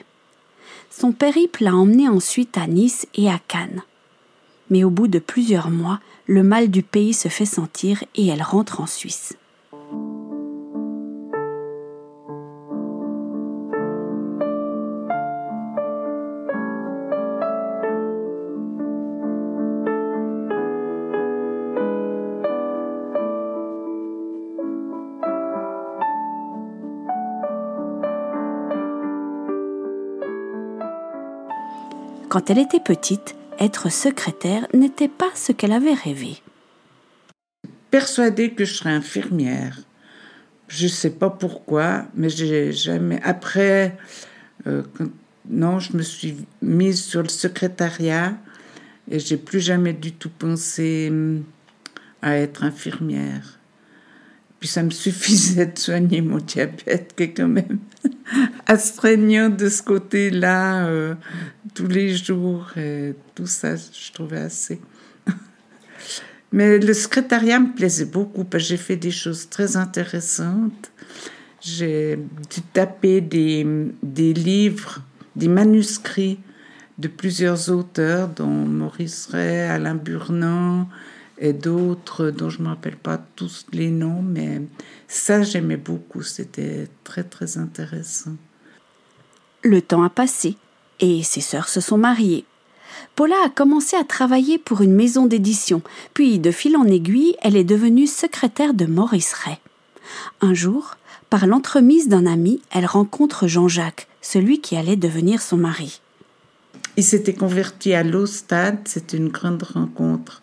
Son 0.88 1.10
périple 1.10 1.64
l'a 1.64 1.74
emmenée 1.74 2.08
ensuite 2.08 2.56
à 2.56 2.68
Nice 2.68 3.08
et 3.16 3.28
à 3.28 3.40
Cannes. 3.48 3.82
Mais 4.70 4.84
au 4.84 4.90
bout 4.90 5.08
de 5.08 5.18
plusieurs 5.18 5.70
mois, 5.70 5.98
le 6.26 6.44
mal 6.44 6.68
du 6.68 6.84
pays 6.84 7.12
se 7.12 7.28
fait 7.28 7.44
sentir 7.44 8.04
et 8.14 8.28
elle 8.28 8.42
rentre 8.42 8.80
en 8.80 8.86
Suisse. 8.86 9.36
Quand 32.28 32.50
elle 32.50 32.58
était 32.58 32.80
petite, 32.80 33.36
être 33.58 33.90
secrétaire 33.90 34.66
n'était 34.74 35.08
pas 35.08 35.30
ce 35.34 35.52
qu'elle 35.52 35.72
avait 35.72 35.94
rêvé. 35.94 36.42
Persuadée 37.90 38.50
que 38.52 38.66
je 38.66 38.74
serais 38.74 38.90
infirmière. 38.90 39.80
Je 40.68 40.84
ne 40.84 40.90
sais 40.90 41.10
pas 41.10 41.30
pourquoi, 41.30 42.04
mais 42.14 42.28
j'ai 42.28 42.70
jamais. 42.72 43.18
Après, 43.24 43.96
euh, 44.66 44.82
non, 45.48 45.78
je 45.78 45.96
me 45.96 46.02
suis 46.02 46.36
mise 46.60 47.02
sur 47.02 47.22
le 47.22 47.30
secrétariat 47.30 48.36
et 49.10 49.18
j'ai 49.18 49.38
plus 49.38 49.60
jamais 49.60 49.94
du 49.94 50.12
tout 50.12 50.28
pensé 50.28 51.08
hum, 51.10 51.44
à 52.20 52.36
être 52.36 52.62
infirmière. 52.62 53.58
Puis 54.60 54.68
ça 54.68 54.82
me 54.82 54.90
suffisait 55.04 55.66
de 55.66 55.78
soigner 55.78 56.20
mon 56.20 56.36
diabète, 56.36 57.14
qui 57.16 57.22
est 57.22 57.32
quand 57.32 57.48
même 57.48 57.78
astreignant 58.68 59.48
de 59.48 59.68
ce 59.68 59.82
côté-là 59.82 60.86
euh, 60.86 61.14
tous 61.74 61.88
les 61.88 62.14
jours. 62.14 62.70
Et 62.76 63.14
tout 63.34 63.46
ça, 63.46 63.74
je 63.74 64.12
trouvais 64.12 64.38
assez. 64.38 64.80
Mais 66.52 66.78
le 66.78 66.92
secrétariat 66.94 67.58
me 67.58 67.74
plaisait 67.74 68.04
beaucoup 68.04 68.44
parce 68.44 68.62
que 68.64 68.68
j'ai 68.68 68.76
fait 68.76 68.96
des 68.96 69.10
choses 69.10 69.48
très 69.48 69.76
intéressantes. 69.76 70.92
J'ai 71.60 72.16
dû 72.16 72.60
taper 72.72 73.20
des, 73.20 73.66
des 74.02 74.32
livres, 74.32 75.02
des 75.34 75.48
manuscrits 75.48 76.38
de 76.98 77.08
plusieurs 77.08 77.70
auteurs, 77.70 78.28
dont 78.28 78.46
Maurice 78.46 79.26
Ray, 79.26 79.60
Alain 79.60 79.94
Burnand, 79.94 80.88
et 81.38 81.52
d'autres 81.52 82.30
dont 82.30 82.50
je 82.50 82.58
ne 82.58 82.64
me 82.64 82.68
rappelle 82.68 82.96
pas 82.96 83.18
tous 83.36 83.66
les 83.72 83.90
noms, 83.90 84.22
mais 84.22 84.62
ça 85.06 85.42
j'aimais 85.42 85.76
beaucoup, 85.76 86.22
c'était 86.22 86.88
très 87.04 87.22
très 87.22 87.58
intéressant. 87.58 88.36
Le 89.62 89.82
temps 89.82 90.02
a 90.02 90.10
passé 90.10 90.56
et 91.00 91.22
ses 91.22 91.40
sœurs 91.40 91.68
se 91.68 91.80
sont 91.80 91.98
mariées. 91.98 92.44
Paula 93.16 93.36
a 93.44 93.48
commencé 93.48 93.96
à 93.96 94.04
travailler 94.04 94.58
pour 94.58 94.82
une 94.82 94.94
maison 94.94 95.26
d'édition, 95.26 95.82
puis 96.14 96.38
de 96.38 96.50
fil 96.50 96.76
en 96.76 96.84
aiguille, 96.84 97.36
elle 97.42 97.56
est 97.56 97.64
devenue 97.64 98.06
secrétaire 98.06 98.74
de 98.74 98.86
Maurice 98.86 99.32
Ray. 99.32 99.58
Un 100.40 100.54
jour, 100.54 100.96
par 101.30 101.46
l'entremise 101.46 102.08
d'un 102.08 102.26
ami, 102.26 102.60
elle 102.70 102.86
rencontre 102.86 103.46
Jean-Jacques, 103.46 104.08
celui 104.22 104.60
qui 104.60 104.76
allait 104.76 104.96
devenir 104.96 105.42
son 105.42 105.56
mari. 105.56 106.00
Il 106.96 107.04
s'était 107.04 107.34
converti 107.34 107.94
à 107.94 108.02
l'Ostade, 108.02 108.80
c'est 108.84 109.12
une 109.12 109.28
grande 109.28 109.62
rencontre 109.62 110.42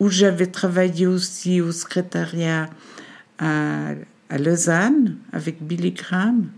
où 0.00 0.08
j'avais 0.08 0.46
travaillé 0.46 1.06
aussi 1.06 1.60
au 1.60 1.70
secrétariat 1.70 2.68
à, 3.38 3.94
Lausanne 4.36 5.18
avec 5.32 5.62
Billy 5.62 5.92
Graham. 5.92 6.48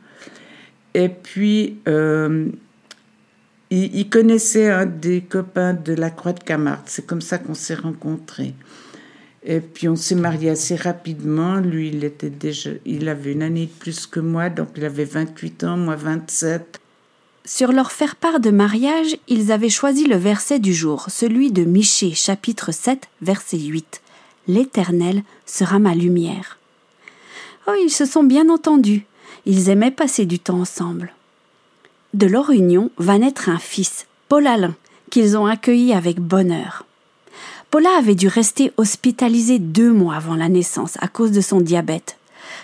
Et 0.94 1.08
puis, 1.08 1.78
euh, 1.88 2.48
il, 3.70 4.08
connaissait 4.08 4.70
un 4.70 4.86
des 4.86 5.22
copains 5.22 5.74
de 5.74 5.92
la 5.92 6.10
Croix 6.10 6.32
de 6.32 6.42
Camargue. 6.42 6.84
C'est 6.86 7.06
comme 7.06 7.20
ça 7.20 7.38
qu'on 7.38 7.54
s'est 7.54 7.74
rencontrés. 7.74 8.54
Et 9.46 9.60
puis 9.60 9.88
on 9.88 9.96
s'est 9.96 10.14
mariés 10.14 10.50
assez 10.50 10.76
rapidement. 10.76 11.56
Lui, 11.56 11.88
il 11.88 12.04
était 12.04 12.30
déjà, 12.30 12.70
il 12.86 13.08
avait 13.08 13.32
une 13.32 13.42
année 13.42 13.66
de 13.66 13.70
plus 13.70 14.06
que 14.06 14.20
moi, 14.20 14.48
donc 14.48 14.68
il 14.76 14.84
avait 14.84 15.04
28 15.04 15.64
ans, 15.64 15.76
moi 15.76 15.96
27. 15.96 16.80
Sur 17.44 17.72
leur 17.72 17.92
faire-part 17.92 18.40
de 18.40 18.50
mariage, 18.50 19.18
ils 19.28 19.52
avaient 19.52 19.68
choisi 19.68 20.06
le 20.06 20.16
verset 20.16 20.60
du 20.60 20.72
jour, 20.72 21.06
celui 21.10 21.52
de 21.52 21.64
Michée, 21.64 22.14
chapitre 22.14 22.72
7, 22.72 23.08
verset 23.20 23.58
8. 23.58 24.00
L'Éternel 24.48 25.22
sera 25.44 25.78
ma 25.78 25.94
lumière. 25.94 26.58
Oh, 27.66 27.72
ils 27.82 27.90
se 27.90 28.06
sont 28.06 28.24
bien 28.24 28.48
entendus. 28.48 29.04
Ils 29.46 29.68
aimaient 29.68 29.90
passer 29.90 30.24
du 30.24 30.38
temps 30.38 30.60
ensemble. 30.60 31.12
De 32.14 32.26
leur 32.26 32.50
union 32.50 32.90
va 32.96 33.18
naître 33.18 33.48
un 33.48 33.58
fils, 33.58 34.06
Paul 34.28 34.46
Alain, 34.46 34.74
qu'ils 35.10 35.36
ont 35.36 35.46
accueilli 35.46 35.92
avec 35.92 36.18
bonheur. 36.18 36.86
Paula 37.70 37.90
avait 37.98 38.14
dû 38.14 38.28
rester 38.28 38.72
hospitalisée 38.76 39.58
deux 39.58 39.92
mois 39.92 40.14
avant 40.14 40.36
la 40.36 40.48
naissance 40.48 40.96
à 41.00 41.08
cause 41.08 41.32
de 41.32 41.40
son 41.40 41.60
diabète. 41.60 42.16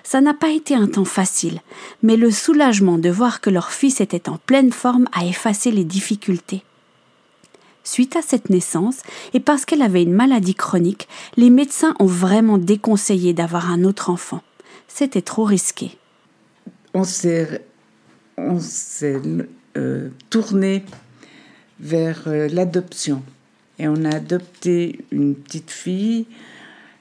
Ça 0.04 0.20
n'a 0.20 0.34
pas 0.34 0.50
été 0.50 0.74
un 0.74 0.86
temps 0.86 1.04
facile, 1.04 1.60
mais 2.02 2.16
le 2.16 2.30
soulagement 2.30 2.96
de 2.96 3.10
voir 3.10 3.40
que 3.40 3.50
leur 3.50 3.72
fils 3.72 4.00
était 4.00 4.28
en 4.28 4.38
pleine 4.38 4.72
forme 4.72 5.08
a 5.12 5.24
effacé 5.26 5.72
les 5.72 5.84
difficultés. 5.84 6.62
Suite 7.82 8.14
à 8.16 8.22
cette 8.22 8.50
naissance, 8.50 8.98
et 9.34 9.40
parce 9.40 9.64
qu'elle 9.64 9.82
avait 9.82 10.02
une 10.02 10.12
maladie 10.12 10.54
chronique, 10.54 11.08
les 11.36 11.50
médecins 11.50 11.94
ont 11.98 12.06
vraiment 12.06 12.56
déconseillé 12.56 13.32
d'avoir 13.32 13.70
un 13.70 13.84
autre 13.84 14.10
enfant. 14.10 14.42
C'était 14.86 15.22
trop 15.22 15.44
risqué. 15.44 15.98
On 16.94 17.04
s'est, 17.04 17.62
euh, 19.76 20.08
tourné 20.28 20.84
vers 21.78 22.24
euh, 22.26 22.48
l'adoption 22.48 23.22
et 23.78 23.88
on 23.88 24.04
a 24.04 24.16
adopté 24.16 25.00
une 25.10 25.34
petite 25.34 25.70
fille 25.70 26.26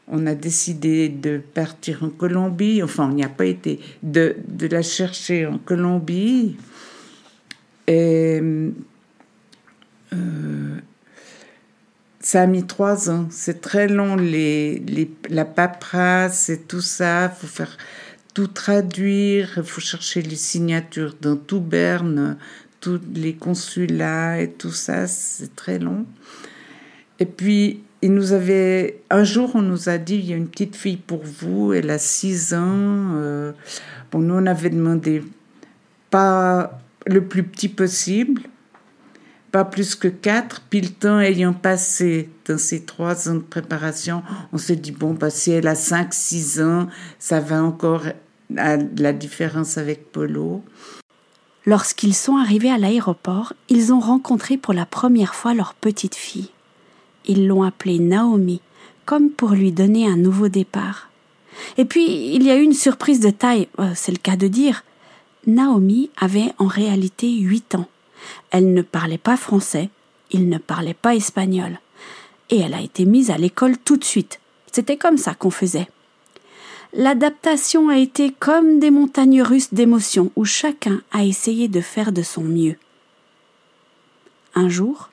on 0.09 0.25
a 0.25 0.33
décidé 0.33 1.07
de 1.07 1.37
partir 1.37 2.03
en 2.03 2.09
Colombie. 2.09 2.81
Enfin, 2.81 3.09
on 3.09 3.13
n'y 3.13 3.23
a 3.23 3.29
pas 3.29 3.45
été, 3.45 3.79
de, 4.01 4.35
de, 4.47 4.67
la 4.67 4.81
chercher 4.81 5.45
en 5.45 5.59
Colombie. 5.59 6.57
Et 7.87 8.39
euh, 10.13 10.77
ça 12.19 12.41
a 12.41 12.47
mis 12.47 12.65
trois 12.65 13.09
ans. 13.11 13.27
C'est 13.29 13.61
très 13.61 13.87
long, 13.87 14.15
les, 14.15 14.79
les, 14.79 15.11
la 15.29 15.45
paperasse 15.45 16.49
et 16.49 16.61
tout 16.61 16.81
ça. 16.81 17.29
Faut 17.29 17.47
faire 17.47 17.77
tout 18.33 18.47
traduire, 18.47 19.53
il 19.57 19.63
faut 19.63 19.81
chercher 19.81 20.21
les 20.21 20.35
signatures 20.35 21.15
dans 21.21 21.35
tout 21.35 21.61
Berne, 21.61 22.37
tous 22.79 23.01
les 23.13 23.33
consulats 23.33 24.41
et 24.41 24.51
tout 24.51 24.71
ça. 24.71 25.07
C'est 25.07 25.55
très 25.55 25.79
long. 25.79 26.05
Et 27.19 27.25
puis, 27.25 27.81
il 28.01 28.13
nous 28.13 28.31
avait 28.31 29.01
un 29.09 29.23
jour 29.23 29.51
on 29.55 29.61
nous 29.61 29.89
a 29.89 29.97
dit 29.97 30.15
il 30.15 30.25
y 30.25 30.33
a 30.33 30.37
une 30.37 30.47
petite 30.47 30.75
fille 30.75 30.97
pour 30.97 31.21
vous 31.23 31.73
elle 31.73 31.89
a 31.89 31.97
six 31.97 32.53
ans 32.53 33.15
euh, 33.15 33.51
bon 34.11 34.19
nous 34.19 34.35
on 34.35 34.45
avait 34.45 34.69
demandé 34.69 35.21
pas 36.09 36.79
le 37.05 37.25
plus 37.25 37.43
petit 37.43 37.67
possible 37.67 38.41
pas 39.51 39.65
plus 39.65 39.95
que 39.95 40.07
quatre 40.07 40.61
puis 40.69 40.81
le 40.81 40.89
temps 40.89 41.19
ayant 41.19 41.53
passé 41.53 42.29
dans 42.47 42.57
ces 42.57 42.85
trois 42.85 43.29
ans 43.29 43.35
de 43.35 43.39
préparation 43.39 44.23
on 44.53 44.57
s'est 44.57 44.75
dit 44.75 44.91
bon 44.91 45.13
bah 45.13 45.29
si 45.29 45.51
elle 45.51 45.67
a 45.67 45.75
cinq 45.75 46.13
six 46.13 46.61
ans 46.61 46.87
ça 47.17 47.39
va 47.39 47.63
encore 47.63 48.03
à 48.57 48.77
la 48.77 49.13
différence 49.13 49.77
avec 49.77 50.11
Polo 50.11 50.63
Lorsqu'ils 51.65 52.15
sont 52.15 52.37
arrivés 52.37 52.71
à 52.71 52.79
l'aéroport, 52.79 53.53
ils 53.67 53.93
ont 53.93 53.99
rencontré 53.99 54.57
pour 54.57 54.73
la 54.73 54.87
première 54.87 55.35
fois 55.35 55.53
leur 55.53 55.75
petite 55.75 56.15
fille 56.15 56.49
ils 57.29 57.47
l'ont 57.47 57.63
appelée 57.63 57.99
Naomi, 57.99 58.61
comme 59.05 59.29
pour 59.29 59.51
lui 59.51 59.71
donner 59.71 60.07
un 60.07 60.17
nouveau 60.17 60.49
départ. 60.49 61.09
Et 61.77 61.85
puis, 61.85 62.33
il 62.33 62.43
y 62.43 62.51
a 62.51 62.57
eu 62.57 62.63
une 62.63 62.73
surprise 62.73 63.19
de 63.19 63.29
taille, 63.29 63.67
euh, 63.79 63.91
c'est 63.95 64.11
le 64.11 64.17
cas 64.17 64.35
de 64.35 64.47
dire. 64.47 64.83
Naomi 65.45 66.09
avait 66.17 66.51
en 66.57 66.67
réalité 66.67 67.31
huit 67.31 67.75
ans. 67.75 67.87
Elle 68.51 68.73
ne 68.73 68.81
parlait 68.81 69.17
pas 69.17 69.37
français, 69.37 69.89
il 70.31 70.49
ne 70.49 70.57
parlait 70.57 70.93
pas 70.93 71.15
espagnol. 71.15 71.79
Et 72.49 72.59
elle 72.59 72.73
a 72.73 72.81
été 72.81 73.05
mise 73.05 73.31
à 73.31 73.37
l'école 73.37 73.77
tout 73.77 73.97
de 73.97 74.03
suite. 74.03 74.39
C'était 74.71 74.97
comme 74.97 75.17
ça 75.17 75.33
qu'on 75.33 75.51
faisait. 75.51 75.87
L'adaptation 76.93 77.89
a 77.89 77.97
été 77.97 78.31
comme 78.31 78.79
des 78.79 78.89
montagnes 78.89 79.43
russes 79.43 79.73
d'émotions 79.73 80.31
où 80.35 80.45
chacun 80.45 81.01
a 81.11 81.23
essayé 81.23 81.67
de 81.67 81.81
faire 81.81 82.11
de 82.11 82.23
son 82.23 82.43
mieux. 82.43 82.77
Un 84.55 84.69
jour, 84.69 85.09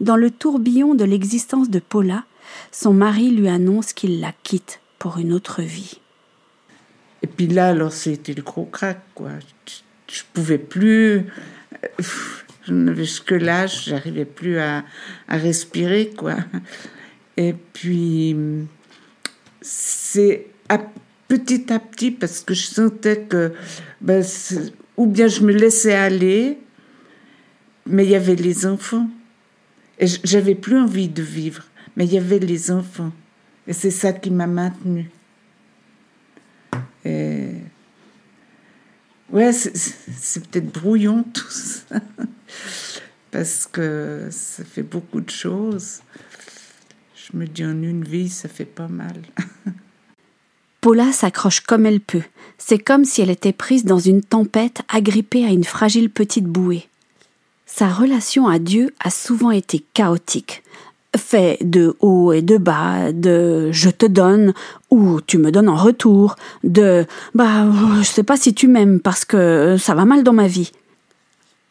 dans 0.00 0.16
le 0.16 0.30
tourbillon 0.30 0.94
de 0.94 1.04
l'existence 1.04 1.70
de 1.70 1.78
Paula, 1.78 2.24
son 2.72 2.92
mari 2.92 3.30
lui 3.30 3.48
annonce 3.48 3.92
qu'il 3.92 4.20
la 4.20 4.32
quitte 4.42 4.80
pour 4.98 5.18
une 5.18 5.32
autre 5.32 5.62
vie. 5.62 6.00
Et 7.22 7.26
puis 7.26 7.46
là, 7.46 7.68
alors 7.68 7.92
c'était 7.92 8.34
le 8.34 8.42
gros 8.42 8.64
crack, 8.64 9.00
quoi. 9.14 9.30
Je, 10.08 10.22
pouvais 10.32 10.58
plus. 10.58 11.26
Jusque-là, 12.94 13.66
j'arrivais 13.66 14.24
plus 14.24 14.58
à, 14.58 14.84
respirer, 15.28 16.10
quoi. 16.16 16.36
Et 17.36 17.54
puis, 17.72 18.36
c'est 19.60 20.46
petit 21.28 21.72
à 21.72 21.78
petit, 21.78 22.10
parce 22.10 22.40
que 22.40 22.54
je 22.54 22.66
sentais 22.66 23.20
que. 23.22 23.52
Ben, 24.00 24.24
ou 24.96 25.06
bien 25.06 25.28
je 25.28 25.42
me 25.42 25.52
laissais 25.52 25.94
aller, 25.94 26.58
mais 27.86 28.04
il 28.04 28.10
y 28.10 28.16
avait 28.16 28.34
les 28.34 28.66
enfants. 28.66 29.08
Et 29.98 30.06
j'avais 30.06 30.54
plus 30.54 30.78
envie 30.78 31.08
de 31.08 31.22
vivre, 31.22 31.64
mais 31.96 32.04
il 32.06 32.12
y 32.12 32.18
avait 32.18 32.38
les 32.38 32.70
enfants. 32.70 33.12
Et 33.66 33.72
c'est 33.72 33.90
ça 33.90 34.12
qui 34.12 34.30
m'a 34.30 34.46
maintenue. 34.46 35.10
Et... 37.04 37.49
Ouais, 39.32 39.52
c'est 39.52 40.48
peut-être 40.48 40.72
brouillon 40.72 41.22
tout 41.22 41.50
ça, 41.50 42.00
parce 43.30 43.68
que 43.70 44.26
ça 44.30 44.64
fait 44.64 44.82
beaucoup 44.82 45.20
de 45.20 45.30
choses. 45.30 46.00
Je 47.14 47.36
me 47.36 47.46
dis 47.46 47.64
en 47.64 47.80
une 47.82 48.02
vie, 48.02 48.28
ça 48.28 48.48
fait 48.48 48.64
pas 48.64 48.88
mal. 48.88 49.22
Paula 50.80 51.12
s'accroche 51.12 51.60
comme 51.60 51.86
elle 51.86 52.00
peut. 52.00 52.24
C'est 52.58 52.78
comme 52.78 53.04
si 53.04 53.20
elle 53.20 53.30
était 53.30 53.52
prise 53.52 53.84
dans 53.84 53.98
une 53.98 54.22
tempête, 54.22 54.80
agrippée 54.88 55.44
à 55.44 55.50
une 55.50 55.64
fragile 55.64 56.10
petite 56.10 56.46
bouée. 56.46 56.88
Sa 57.66 57.88
relation 57.88 58.48
à 58.48 58.58
Dieu 58.58 58.92
a 58.98 59.10
souvent 59.10 59.52
été 59.52 59.84
chaotique, 59.94 60.64
fait 61.16 61.58
de 61.62 61.96
haut 62.00 62.32
et 62.32 62.42
de 62.42 62.56
bas, 62.56 63.12
de 63.12 63.70
je 63.72 63.90
te 63.90 64.06
donne 64.06 64.54
ou 64.90 65.20
tu 65.20 65.38
me 65.38 65.50
donnes 65.50 65.68
en 65.68 65.76
retour, 65.76 66.36
de 66.64 67.06
bah 67.34 67.66
je 67.98 68.06
sais 68.06 68.22
pas 68.22 68.36
si 68.36 68.54
tu 68.54 68.68
m'aimes 68.68 69.00
parce 69.00 69.24
que 69.24 69.76
ça 69.78 69.94
va 69.94 70.04
mal 70.04 70.22
dans 70.22 70.32
ma 70.32 70.46
vie. 70.46 70.72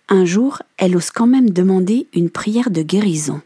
Un 0.10 0.25
jour, 0.25 0.62
elle 0.78 0.97
ose 0.97 1.12
quand 1.12 1.28
même 1.28 1.52
demander 1.52 2.08
une 2.13 2.30
prière 2.30 2.71
de 2.71 2.82
guérison. 2.82 3.41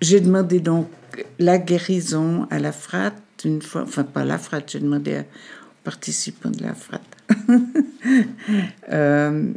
J'ai 0.00 0.20
demandé 0.20 0.58
donc 0.58 0.88
la 1.38 1.58
guérison 1.58 2.46
à 2.50 2.58
la 2.58 2.72
frate 2.72 3.14
une 3.44 3.62
fois, 3.62 3.82
enfin 3.82 4.04
pas 4.04 4.24
la 4.24 4.38
frate, 4.38 4.70
j'ai 4.70 4.80
demandé 4.80 5.18
aux 5.18 5.84
participants 5.84 6.50
de 6.50 6.62
la 6.62 6.74
frate. 6.74 7.02
euh, 8.92 9.52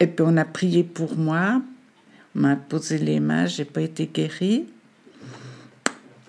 et 0.00 0.06
puis 0.06 0.24
on 0.26 0.36
a 0.36 0.44
prié 0.44 0.84
pour 0.84 1.16
moi. 1.16 1.62
M'a 2.34 2.56
posé 2.56 2.98
les 2.98 3.20
mains, 3.20 3.46
j'ai 3.46 3.64
pas 3.64 3.82
été 3.82 4.06
guérie. 4.06 4.66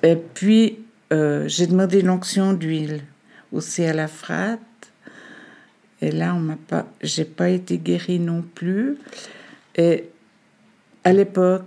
Et 0.02 0.16
puis 0.16 0.80
euh, 1.14 1.48
j'ai 1.48 1.68
demandé 1.68 2.02
l'onction 2.02 2.54
d'huile 2.54 3.02
aussi 3.52 3.84
à 3.84 3.94
la 3.94 4.08
frate. 4.08 4.60
Et 6.02 6.12
là, 6.12 6.34
on 6.36 6.40
m'a 6.40 6.58
pas, 6.68 6.88
j'ai 7.02 7.24
pas 7.24 7.50
été 7.50 7.78
guérie 7.78 8.20
non 8.20 8.42
plus. 8.42 8.98
Et 9.76 10.10
à 11.04 11.14
l'époque, 11.14 11.66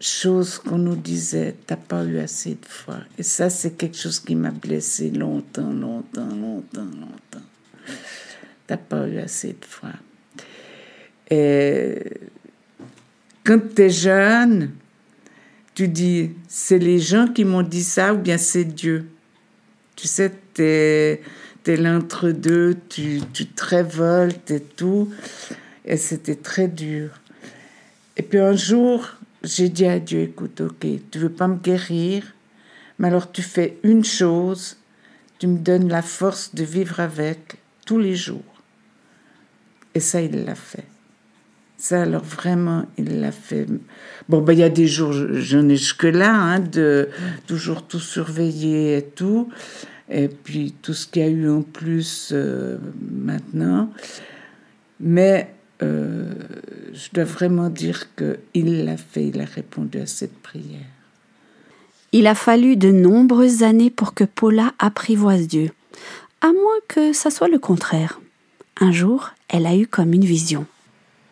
chose 0.00 0.58
qu'on 0.58 0.78
nous 0.78 0.96
disait, 0.96 1.54
t'as 1.66 1.76
pas 1.76 2.04
eu 2.04 2.18
assez 2.18 2.52
de 2.54 2.66
foi. 2.66 2.96
Et 3.18 3.22
ça, 3.22 3.50
c'est 3.50 3.72
quelque 3.72 3.96
chose 3.96 4.18
qui 4.18 4.34
m'a 4.34 4.50
blessé 4.50 5.10
longtemps, 5.10 5.72
longtemps, 5.72 6.34
longtemps, 6.34 6.84
longtemps. 6.84 7.46
T'as 8.66 8.78
pas 8.78 9.06
eu 9.06 9.18
assez 9.18 9.48
de 9.48 9.64
foi. 9.64 9.90
Et 11.30 12.02
quand 13.44 13.58
tu 13.74 13.82
es 13.82 13.90
jeune, 13.90 14.72
tu 15.74 15.88
dis, 15.88 16.32
c'est 16.48 16.78
les 16.78 16.98
gens 16.98 17.26
qui 17.28 17.44
m'ont 17.44 17.62
dit 17.62 17.84
ça 17.84 18.12
ou 18.12 18.18
bien 18.18 18.38
c'est 18.38 18.64
Dieu? 18.64 19.08
Tu 19.96 20.08
sais, 20.08 20.32
tu 20.54 20.62
es, 20.62 21.20
l'entre-deux, 21.66 22.76
tu, 22.88 23.20
tu 23.32 23.46
te 23.46 23.64
révoltes 23.64 24.50
et 24.50 24.60
tout. 24.60 25.12
Et 25.84 25.96
c'était 25.96 26.36
très 26.36 26.68
dur. 26.68 27.10
Et 28.16 28.22
puis 28.22 28.38
un 28.38 28.56
jour, 28.56 29.08
j'ai 29.42 29.68
dit 29.68 29.86
à 29.86 29.98
Dieu, 29.98 30.20
écoute, 30.20 30.60
ok, 30.60 30.86
tu 31.10 31.18
veux 31.18 31.30
pas 31.30 31.48
me 31.48 31.56
guérir, 31.56 32.34
mais 32.98 33.08
alors 33.08 33.32
tu 33.32 33.42
fais 33.42 33.78
une 33.82 34.04
chose, 34.04 34.76
tu 35.38 35.46
me 35.46 35.58
donnes 35.58 35.88
la 35.88 36.02
force 36.02 36.54
de 36.54 36.64
vivre 36.64 37.00
avec 37.00 37.56
tous 37.86 37.98
les 37.98 38.16
jours. 38.16 38.42
Et 39.94 40.00
ça, 40.00 40.20
il 40.20 40.44
l'a 40.44 40.54
fait. 40.54 40.89
Ça, 41.80 42.02
alors 42.02 42.22
vraiment, 42.22 42.84
il 42.98 43.20
l'a 43.20 43.32
fait. 43.32 43.66
Bon, 44.28 44.42
ben, 44.42 44.52
il 44.52 44.58
y 44.58 44.62
a 44.62 44.68
des 44.68 44.86
jours, 44.86 45.14
j'en 45.14 45.66
ai 45.66 45.76
jusque-là, 45.76 46.30
hein, 46.30 46.60
de 46.60 47.08
toujours 47.46 47.86
tout 47.86 47.98
surveiller 47.98 48.98
et 48.98 49.02
tout. 49.02 49.48
Et 50.10 50.28
puis 50.28 50.74
tout 50.82 50.92
ce 50.92 51.06
qu'il 51.06 51.22
y 51.22 51.24
a 51.24 51.28
eu 51.28 51.48
en 51.48 51.62
plus 51.62 52.32
euh, 52.32 52.76
maintenant. 53.00 53.90
Mais 55.00 55.54
euh, 55.82 56.34
je 56.92 57.08
dois 57.14 57.24
vraiment 57.24 57.70
dire 57.70 58.08
qu'il 58.14 58.84
l'a 58.84 58.98
fait, 58.98 59.28
il 59.28 59.40
a 59.40 59.46
répondu 59.46 60.00
à 60.00 60.06
cette 60.06 60.36
prière. 60.36 60.84
Il 62.12 62.26
a 62.26 62.34
fallu 62.34 62.76
de 62.76 62.90
nombreuses 62.90 63.62
années 63.62 63.88
pour 63.88 64.12
que 64.12 64.24
Paula 64.24 64.74
apprivoise 64.78 65.48
Dieu, 65.48 65.70
à 66.42 66.48
moins 66.48 66.80
que 66.88 67.14
ça 67.14 67.30
soit 67.30 67.48
le 67.48 67.58
contraire. 67.58 68.20
Un 68.78 68.92
jour, 68.92 69.30
elle 69.48 69.64
a 69.64 69.74
eu 69.74 69.86
comme 69.86 70.12
une 70.12 70.26
vision. 70.26 70.66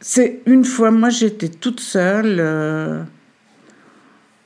C'est 0.01 0.41
une 0.47 0.65
fois, 0.65 0.91
moi 0.91 1.11
j'étais 1.11 1.49
toute 1.49 1.81
seule, 1.81 2.37
euh, 2.39 3.03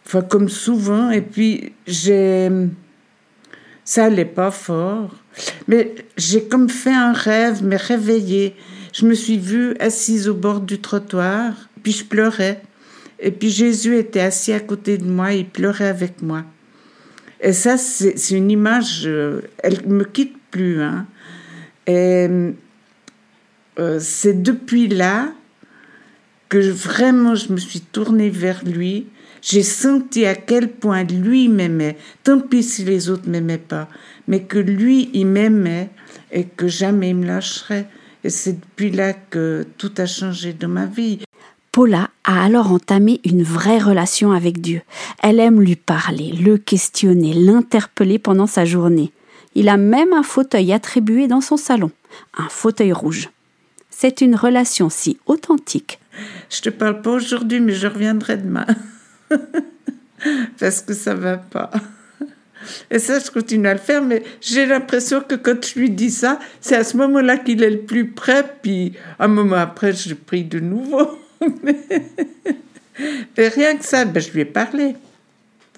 enfin 0.06 0.22
comme 0.22 0.48
souvent, 0.48 1.10
et 1.10 1.20
puis 1.20 1.72
j'ai. 1.86 2.50
Ça 3.84 4.04
allait 4.04 4.24
pas 4.24 4.52
fort, 4.52 5.14
mais 5.66 5.94
j'ai 6.16 6.44
comme 6.44 6.68
fait 6.68 6.94
un 6.94 7.12
rêve, 7.12 7.62
mais 7.64 7.76
réveillé. 7.76 8.54
Je 8.92 9.06
me 9.06 9.14
suis 9.14 9.38
vue 9.38 9.74
assise 9.80 10.28
au 10.28 10.34
bord 10.34 10.60
du 10.60 10.80
trottoir, 10.80 11.52
puis 11.82 11.92
je 11.92 12.04
pleurais. 12.04 12.62
Et 13.18 13.30
puis 13.30 13.50
Jésus 13.50 13.96
était 13.96 14.20
assis 14.20 14.52
à 14.52 14.60
côté 14.60 14.98
de 14.98 15.04
moi, 15.04 15.32
il 15.32 15.48
pleurait 15.48 15.88
avec 15.88 16.22
moi. 16.22 16.44
Et 17.40 17.52
ça, 17.52 17.76
c'est 17.76 18.14
une 18.30 18.50
image, 18.50 19.02
euh, 19.06 19.42
elle 19.58 19.86
me 19.88 20.04
quitte 20.04 20.36
plus. 20.50 20.80
Hein. 20.80 21.06
Et 21.88 22.28
euh, 23.78 23.98
c'est 23.98 24.42
depuis 24.42 24.86
là 24.86 25.32
que 26.52 26.58
vraiment 26.58 27.34
je 27.34 27.50
me 27.50 27.56
suis 27.56 27.80
tournée 27.80 28.28
vers 28.28 28.62
lui. 28.62 29.06
j'ai 29.40 29.62
senti 29.62 30.26
à 30.26 30.34
quel 30.34 30.68
point 30.68 31.02
lui 31.02 31.48
m'aimait. 31.48 31.96
Tant 32.24 32.40
pis 32.40 32.62
si 32.62 32.84
les 32.84 33.08
autres 33.08 33.26
m'aimaient 33.26 33.56
pas, 33.56 33.88
mais 34.28 34.42
que 34.42 34.58
lui, 34.58 35.08
il 35.14 35.28
m'aimait 35.28 35.88
et 36.30 36.44
que 36.44 36.68
jamais 36.68 37.08
il 37.08 37.16
me 37.16 37.26
lâcherait. 37.26 37.88
Et 38.22 38.28
c'est 38.28 38.60
depuis 38.60 38.90
là 38.90 39.14
que 39.14 39.66
tout 39.78 39.92
a 39.96 40.04
changé 40.04 40.52
dans 40.52 40.68
ma 40.68 40.84
vie. 40.84 41.20
Paula 41.72 42.10
a 42.22 42.44
alors 42.44 42.70
entamé 42.70 43.22
une 43.24 43.44
vraie 43.44 43.78
relation 43.78 44.30
avec 44.30 44.60
Dieu. 44.60 44.82
Elle 45.22 45.40
aime 45.40 45.62
lui 45.62 45.76
parler, 45.76 46.32
le 46.32 46.58
questionner, 46.58 47.32
l'interpeller 47.32 48.18
pendant 48.18 48.46
sa 48.46 48.66
journée. 48.66 49.10
Il 49.54 49.70
a 49.70 49.78
même 49.78 50.12
un 50.12 50.22
fauteuil 50.22 50.74
attribué 50.74 51.28
dans 51.28 51.40
son 51.40 51.56
salon, 51.56 51.92
un 52.36 52.50
fauteuil 52.50 52.92
rouge. 52.92 53.30
C'est 53.88 54.20
une 54.20 54.36
relation 54.36 54.90
si 54.90 55.16
authentique. 55.24 55.98
Je 56.50 56.60
te 56.60 56.70
parle 56.70 57.02
pas 57.02 57.10
aujourd'hui, 57.10 57.60
mais 57.60 57.72
je 57.72 57.86
reviendrai 57.86 58.36
demain. 58.36 58.66
Parce 60.58 60.80
que 60.82 60.94
ça 60.94 61.14
va 61.14 61.36
pas. 61.36 61.70
Et 62.90 62.98
ça, 62.98 63.18
je 63.18 63.30
continue 63.30 63.66
à 63.66 63.74
le 63.74 63.80
faire, 63.80 64.02
mais 64.02 64.22
j'ai 64.40 64.66
l'impression 64.66 65.20
que 65.20 65.34
quand 65.34 65.64
je 65.64 65.78
lui 65.78 65.90
dis 65.90 66.10
ça, 66.10 66.38
c'est 66.60 66.76
à 66.76 66.84
ce 66.84 66.96
moment-là 66.96 67.38
qu'il 67.38 67.62
est 67.62 67.70
le 67.70 67.80
plus 67.80 68.10
prêt, 68.10 68.44
puis 68.62 68.92
un 69.18 69.28
moment 69.28 69.56
après, 69.56 69.92
je 69.92 70.14
prie 70.14 70.44
de 70.44 70.60
nouveau. 70.60 71.18
mais 71.62 73.48
rien 73.48 73.76
que 73.76 73.84
ça, 73.84 74.04
ben, 74.04 74.20
je 74.20 74.30
lui 74.30 74.40
ai 74.40 74.44
parlé. 74.44 74.94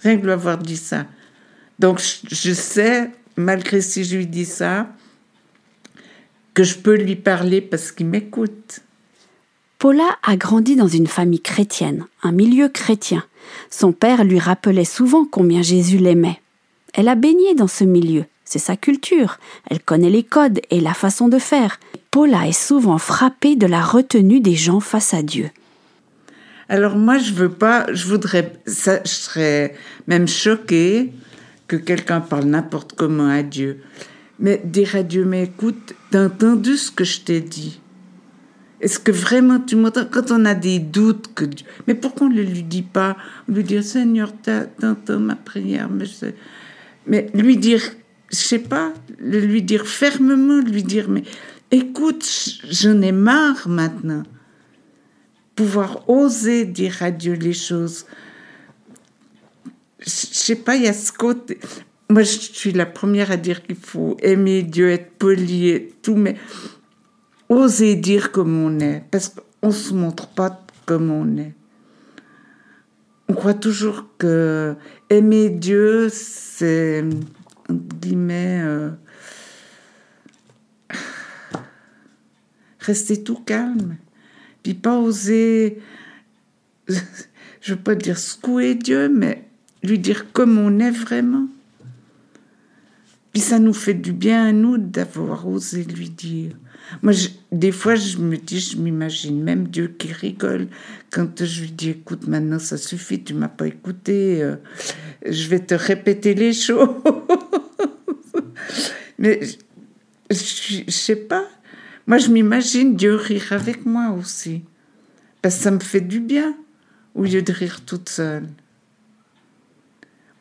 Rien 0.03 0.19
que 0.19 0.25
lui 0.25 0.33
avoir 0.33 0.59
dit 0.59 0.77
ça. 0.77 1.07
Donc, 1.79 2.01
je, 2.31 2.53
sais, 2.53 3.11
malgré 3.37 3.81
si 3.81 4.05
je 4.05 4.17
lui 4.17 4.27
dis 4.27 4.45
ça, 4.45 4.89
que 6.53 6.63
je 6.63 6.77
peux 6.77 6.97
lui 6.97 7.17
parler 7.17 7.61
parce 7.61 7.91
qu'il 7.91 8.07
m'écoute. 8.07 8.81
Paula 9.85 10.17
a 10.23 10.37
grandi 10.37 10.77
dans 10.77 10.89
une 10.89 11.07
famille 11.07 11.43
chrétienne, 11.43 12.07
un 12.23 12.33
milieu 12.33 12.71
chrétien. 12.71 13.23
Son 13.69 13.93
père 13.93 14.25
lui 14.25 14.39
rappelait 14.39 14.87
souvent 14.87 15.27
combien 15.27 15.61
Jésus 15.61 15.99
l'aimait. 15.99 16.41
Elle 16.95 17.07
a 17.07 17.15
baigné 17.15 17.55
dans 17.55 17.69
ce 17.69 17.85
milieu, 17.85 18.25
c'est 18.47 18.59
sa 18.59 18.79
culture, 18.79 19.37
elle 19.69 19.81
connaît 19.81 20.09
les 20.09 20.23
codes 20.23 20.63
et 20.71 20.81
la 20.81 20.95
façon 20.95 21.29
de 21.29 21.39
faire. 21.39 21.81
Paula 22.11 22.49
est 22.49 22.59
souvent 22.59 22.97
frappée 22.97 23.57
de 23.57 23.67
la 23.67 23.83
retenue 23.83 24.41
des 24.41 24.55
gens 24.55 24.81
face 24.81 25.13
à 25.13 25.21
Dieu. 25.21 25.51
Alors 26.71 26.97
moi, 26.97 27.19
je 27.19 27.35
veux 27.35 27.53
pas, 27.53 27.85
je 27.93 28.07
voudrais, 28.07 28.55
ça, 28.65 29.01
je 29.05 29.11
serais 29.11 29.75
même 30.07 30.27
choquée 30.27 31.13
que 31.69 31.77
quelqu'un 31.77 32.23
parle 32.23 32.45
n'importe 32.45 32.95
comment 32.95 33.29
à 33.29 33.43
Dieu. 33.43 33.83
Mais 34.39 34.63
dire 34.65 34.97
à 34.97 35.03
Dieu, 35.03 35.27
mais 35.27 35.43
écoute, 35.43 35.93
t'as 36.11 36.25
entendu 36.25 36.79
ce 36.79 36.91
que 36.91 37.05
je 37.05 37.21
t'ai 37.21 37.43
dit? 37.43 37.81
Est-ce 38.85 38.99
que 38.99 39.13
vraiment 39.13 39.61
tu 39.61 39.77
m'entends 39.77 40.05
Quand 40.05 40.31
on 40.31 40.45
a 40.45 40.55
des 40.55 40.79
doutes, 40.79 41.31
mais 41.87 41.95
pourquoi 41.95 42.27
on 42.27 42.31
ne 42.31 42.43
lui 42.43 42.63
dit 42.63 42.83
pas? 42.83 43.17
On 43.49 43.53
lui 43.53 43.65
dit, 43.65 43.83
Seigneur, 43.83 44.31
t'entends 44.43 45.21
ma 45.21 45.37
prière, 45.37 45.89
mais, 45.89 46.05
mais 47.07 47.31
lui 47.33 47.57
dire, 47.57 47.81
je 48.31 48.37
sais 48.37 48.59
pas, 48.59 48.93
lui 49.19 49.63
dire 49.63 49.87
fermement, 49.87 50.61
lui 50.61 50.83
dire, 50.83 51.09
mais 51.09 51.23
écoute, 51.71 52.31
j'en 52.71 53.01
ai 53.01 53.13
marre 53.13 53.67
maintenant 53.69 54.23
pouvoir 55.57 56.07
oser 56.07 56.67
dire 56.67 57.03
à 57.03 57.11
Dieu 57.11 57.33
les 57.33 57.55
choses. 57.55 58.05
Je 60.01 60.11
sais 60.11 60.57
pas, 60.57 60.77
il 60.77 60.83
y 60.83 60.89
a 60.89 60.93
ce 60.93 61.11
côté. 61.11 61.59
Moi, 62.11 62.23
je 62.23 62.39
suis 62.39 62.73
la 62.73 62.85
première 62.85 63.31
à 63.31 63.39
dire 63.39 63.63
qu'il 63.63 63.77
faut 63.77 64.19
aimer 64.21 64.63
Dieu, 64.63 64.91
être 64.91 65.13
poli 65.13 65.69
et 65.69 65.95
tout, 66.03 66.17
mais 66.17 66.37
oser 67.49 67.97
dire 67.97 68.33
comme 68.33 68.63
on 68.63 68.79
est, 68.81 69.05
parce 69.11 69.29
qu'on 69.61 69.71
se 69.71 69.95
montre 69.95 70.29
pas 70.29 70.65
comme 70.87 71.11
on 71.11 71.37
est. 71.37 71.55
On 73.29 73.35
croit 73.35 73.55
toujours 73.55 74.07
que 74.19 74.75
aimer 75.11 75.51
Dieu, 75.51 76.09
c'est, 76.11 77.05
guillemets, 77.71 78.61
euh, 78.63 78.91
rester 82.81 83.23
tout 83.23 83.41
calme 83.47 83.97
puis 84.65 84.75
pas 84.75 84.99
oser, 84.99 85.79
je 86.89 87.75
veux 87.75 87.81
pas 87.81 87.95
dire 87.95 88.19
secouer 88.19 88.75
Dieu, 88.75 89.09
mais 89.09 89.45
lui 89.85 89.99
dire 90.01 90.33
comme 90.33 90.59
on 90.59 90.81
est 90.81 90.91
vraiment. 90.91 91.47
Puis 93.33 93.43
ça 93.43 93.59
nous 93.59 93.75
fait 93.75 93.95
du 93.95 94.13
bien 94.13 94.47
à 94.47 94.53
nous 94.53 94.79
d'avoir 94.79 95.47
osé 95.47 95.85
lui 95.85 96.09
dire. 96.09 96.57
Moi, 97.03 97.13
des 97.51 97.73
fois, 97.73 97.95
je 97.95 98.19
me 98.19 98.37
dis, 98.37 98.61
je 98.61 98.77
m'imagine 98.77 99.43
même 99.43 99.69
Dieu 99.69 99.95
qui 99.99 100.13
rigole 100.13 100.69
quand 101.11 101.45
je 101.45 101.63
lui 101.63 101.71
dis, 101.71 101.91
écoute, 101.91 102.27
maintenant 102.27 102.59
ça 102.59 102.77
suffit, 102.77 103.23
tu 103.23 103.35
m'as 103.35 103.49
pas 103.49 103.67
écouté, 103.67 104.43
euh, 104.43 104.57
je 105.25 105.49
vais 105.49 105.61
te 105.61 105.75
répéter 105.75 106.35
les 106.35 106.53
choses. 106.53 106.89
Mais 109.19 109.41
je, 110.31 110.83
je 110.87 110.91
sais 110.91 111.17
pas, 111.17 111.47
moi, 112.07 112.19
je 112.19 112.29
m'imagine 112.29 112.97
Dieu 112.97 113.15
rire 113.15 113.53
avec 113.53 113.87
moi 113.87 114.11
aussi. 114.11 114.63
Parce 115.41 115.57
que 115.57 115.63
ça 115.63 115.71
me 115.71 115.81
fait 115.81 116.01
du 116.01 116.21
bien, 116.21 116.55
au 117.15 117.25
lieu 117.25 117.43
de 117.43 117.53
rire 117.53 117.85
toute 117.85 118.09
seule. 118.09 118.49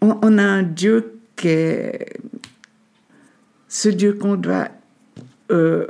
On, 0.02 0.38
a 0.38 0.44
un 0.44 0.64
Dieu 0.64 1.20
qui 1.38 1.48
est 1.48 2.20
ce 3.70 3.88
Dieu 3.88 4.14
qu'on 4.14 4.36
doit 4.36 4.68
euh, 5.50 5.88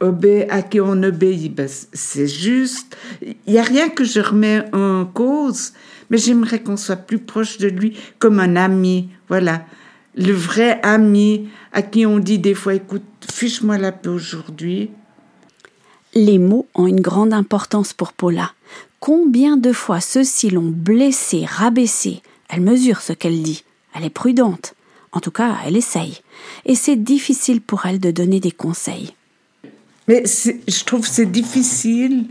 à 0.00 0.62
qui 0.62 0.80
on 0.80 1.02
obéit. 1.02 1.54
Ben, 1.54 1.68
c'est 1.92 2.28
juste. 2.28 2.96
Il 3.22 3.52
n'y 3.52 3.58
a 3.58 3.62
rien 3.62 3.88
que 3.88 4.04
je 4.04 4.20
remets 4.20 4.64
en 4.72 5.04
cause, 5.06 5.72
mais 6.10 6.18
j'aimerais 6.18 6.62
qu'on 6.62 6.76
soit 6.76 6.96
plus 6.96 7.18
proche 7.18 7.58
de 7.58 7.68
lui 7.68 7.96
comme 8.18 8.40
un 8.40 8.56
ami. 8.56 9.08
Voilà 9.28 9.64
le 10.18 10.32
vrai 10.32 10.80
ami 10.82 11.48
à 11.72 11.82
qui 11.82 12.04
on 12.04 12.18
dit 12.18 12.38
des 12.38 12.54
fois 12.54 12.74
écoute, 12.74 13.02
fiche-moi 13.30 13.78
la 13.78 13.92
paix 13.92 14.08
aujourd'hui. 14.08 14.90
Les 16.14 16.38
mots 16.38 16.66
ont 16.74 16.86
une 16.86 17.00
grande 17.00 17.32
importance 17.32 17.92
pour 17.92 18.12
Paula. 18.12 18.52
Combien 18.98 19.56
de 19.56 19.72
fois 19.72 20.00
ceux-ci 20.00 20.50
l'ont 20.50 20.72
blessée, 20.74 21.44
rabaissée? 21.46 22.22
Elle 22.48 22.62
mesure 22.62 23.00
ce 23.00 23.12
qu'elle 23.12 23.42
dit. 23.42 23.64
Elle 23.94 24.04
est 24.04 24.10
prudente. 24.10 24.74
En 25.12 25.20
tout 25.20 25.30
cas, 25.30 25.56
elle 25.64 25.76
essaye. 25.76 26.20
Et 26.64 26.74
c'est 26.74 26.96
difficile 26.96 27.60
pour 27.60 27.86
elle 27.86 28.00
de 28.00 28.10
donner 28.10 28.40
des 28.40 28.50
conseils. 28.50 29.12
Mais 30.08 30.24
je 30.26 30.84
trouve 30.84 31.06
c'est 31.06 31.26
difficile 31.26 32.26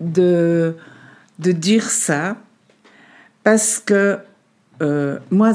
de, 0.00 0.76
de 1.38 1.52
dire 1.52 1.88
ça 1.88 2.36
parce 3.44 3.78
que 3.78 4.18
euh, 4.82 5.18
moi, 5.30 5.52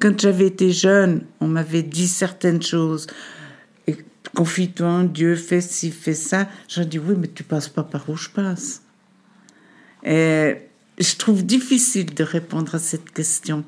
quand 0.00 0.20
j'avais 0.20 0.46
été 0.46 0.70
jeune, 0.70 1.24
on 1.40 1.48
m'avait 1.48 1.82
dit 1.82 2.08
certaines 2.08 2.62
choses, 2.62 3.06
et 3.86 3.96
confie-toi 4.34 5.04
Dieu, 5.04 5.34
fais 5.34 5.62
ci, 5.62 5.90
fais 5.90 6.14
ça, 6.14 6.48
j'ai 6.68 6.84
dit 6.84 6.98
oui, 6.98 7.14
mais 7.18 7.28
tu 7.28 7.42
passes 7.42 7.68
pas 7.68 7.82
par 7.82 8.08
où 8.08 8.16
je 8.16 8.28
passe. 8.28 8.82
Et 10.04 10.56
je 10.98 11.16
trouve 11.16 11.44
difficile 11.44 12.12
de 12.14 12.22
répondre 12.22 12.74
à 12.74 12.78
cette 12.78 13.10
question. 13.10 13.64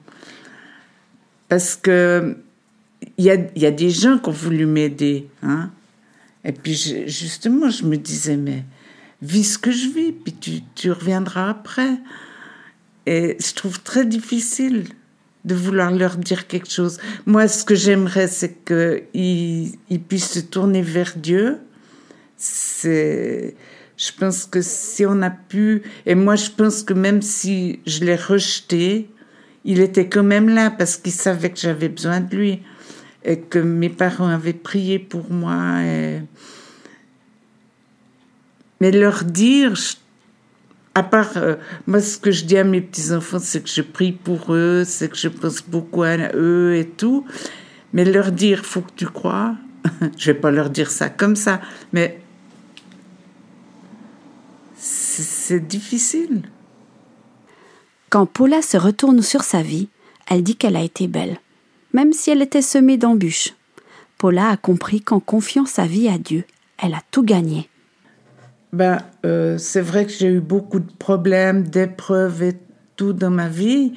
Parce 1.49 1.75
que 1.77 2.37
il 3.17 3.25
y 3.25 3.31
a, 3.31 3.37
y 3.55 3.67
a, 3.67 3.71
des 3.71 3.91
gens 3.91 4.19
qui 4.19 4.29
ont 4.29 4.33
voulu 4.33 4.67
m'aider. 4.67 5.29
Hein? 5.43 5.71
Et 6.47 6.53
puis 6.53 6.75
justement, 7.09 7.69
je 7.71 7.85
me 7.85 7.97
disais, 7.97 8.37
mais 8.37 8.63
vis 9.21 9.55
ce 9.55 9.59
que 9.59 9.73
je 9.73 9.89
vis, 9.89 10.13
puis 10.13 10.65
tu, 10.75 10.91
reviendras 10.93 11.51
après. 11.51 11.99
Et 13.05 13.37
je 13.45 13.53
trouve 13.53 13.83
très 13.83 14.07
difficile 14.07 14.85
de 15.45 15.55
vouloir 15.57 15.91
leur 15.91 16.17
dire 16.17 16.47
quelque 16.47 16.71
chose. 16.71 16.99
Moi, 17.27 17.49
ce 17.49 17.65
que 17.65 17.75
j'aimerais, 17.75 18.29
c'est 18.29 18.65
qu'ils 18.65 19.73
ils 19.91 20.01
puissent 20.01 20.31
se 20.31 20.41
tourner 20.41 20.83
vers 20.83 21.15
Dieu. 21.17 21.59
C'est, 22.37 23.57
je 23.97 24.11
pense 24.17 24.45
que 24.45 24.61
si 24.63 25.05
on 25.05 25.23
a 25.23 25.31
pu, 25.31 25.83
et 26.05 26.15
moi, 26.15 26.37
je 26.37 26.51
pense 26.51 26.85
que 26.85 26.95
même 26.95 27.23
si 27.23 27.81
je 27.87 28.05
l'ai 28.05 28.17
rejeté, 28.17 29.11
il 29.65 29.81
était 29.81 30.09
quand 30.09 30.23
même 30.23 30.49
là 30.49 30.71
parce 30.71 30.97
qu'il 30.97 31.13
savait 31.13 31.51
que 31.51 31.59
j'avais 31.59 31.89
besoin 31.89 32.21
de 32.21 32.37
lui 32.37 32.63
et 33.27 33.39
que 33.41 33.59
mes 33.59 33.91
parents 33.91 34.29
avaient 34.29 34.53
prié 34.55 34.99
pour 34.99 35.31
moi. 35.31 35.83
Mais 38.81 38.91
leur 38.93 39.25
dire, 39.25 39.75
à 40.95 41.03
part, 41.03 41.37
euh, 41.37 41.57
moi, 41.87 42.01
ce 42.01 42.17
que 42.17 42.31
je 42.31 42.45
dis 42.45 42.57
à 42.57 42.65
mes 42.65 42.81
petits-enfants, 42.81 43.39
c'est 43.39 43.63
que 43.63 43.69
je 43.69 43.83
prie 43.83 44.13
pour 44.13 44.55
eux, 44.55 44.85
c'est 44.87 45.11
que 45.11 45.17
je 45.17 45.29
pense 45.29 45.63
beaucoup 45.63 46.05
à 46.05 46.17
eux 46.35 46.77
et 46.77 46.87
tout. 46.87 47.27
Mais 47.93 48.05
leur 48.05 48.33
dire, 48.33 48.65
faut 48.65 48.81
que 48.81 48.93
tu 48.97 49.07
crois, 49.07 49.57
je 50.17 50.31
vais 50.31 50.39
pas 50.39 50.51
leur 50.51 50.71
dire 50.71 50.91
ça 50.91 51.09
comme 51.11 51.37
ça, 51.37 51.61
mais 51.93 52.21
c'est 54.77 55.67
difficile. 55.67 56.43
Quand 58.09 58.27
Paula 58.27 58.63
se 58.63 58.77
retourne 58.77 59.21
sur 59.21 59.43
sa 59.43 59.63
vie, 59.63 59.89
elle 60.29 60.43
dit 60.43 60.57
qu'elle 60.57 60.77
a 60.77 60.83
été 60.83 61.09
belle, 61.09 61.39
même 61.97 62.13
si 62.13 62.31
elle 62.31 62.43
était 62.43 62.61
semée 62.61 62.99
d'embûches. 62.99 63.55
Paula 64.19 64.51
a 64.51 64.57
compris 64.59 65.01
qu'en 65.01 65.19
confiant 65.19 65.65
sa 65.65 65.87
vie 65.87 66.09
à 66.09 66.19
Dieu, 66.19 66.45
elle 66.77 66.93
a 66.93 67.01
tout 67.11 67.23
gagné 67.23 67.71
ben, 68.73 68.99
euh, 69.25 69.57
c'est 69.57 69.81
vrai 69.81 70.05
que 70.05 70.13
j'ai 70.13 70.27
eu 70.27 70.41
beaucoup 70.41 70.81
de 70.81 70.93
problèmes, 70.99 71.63
d'épreuves 71.63 72.43
et 72.43 72.59
tout 72.97 73.15
dans 73.15 73.31
ma 73.31 73.49
vie. 73.49 73.95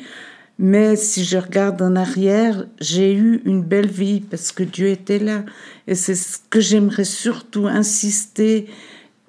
Mais 0.57 0.95
si 0.95 1.25
je 1.25 1.37
regarde 1.37 1.81
en 1.81 1.97
arrière, 1.97 2.65
j'ai 2.79 3.13
eu 3.13 3.41
une 3.43 3.61
belle 3.61 3.89
vie 3.89 4.21
parce 4.21 4.53
que 4.53 4.63
Dieu 4.63 4.87
était 4.87 5.19
là. 5.19 5.43
Et 5.87 5.95
c'est 5.95 6.15
ce 6.15 6.37
que 6.49 6.61
j'aimerais 6.61 7.03
surtout 7.03 7.67
insister 7.67 8.69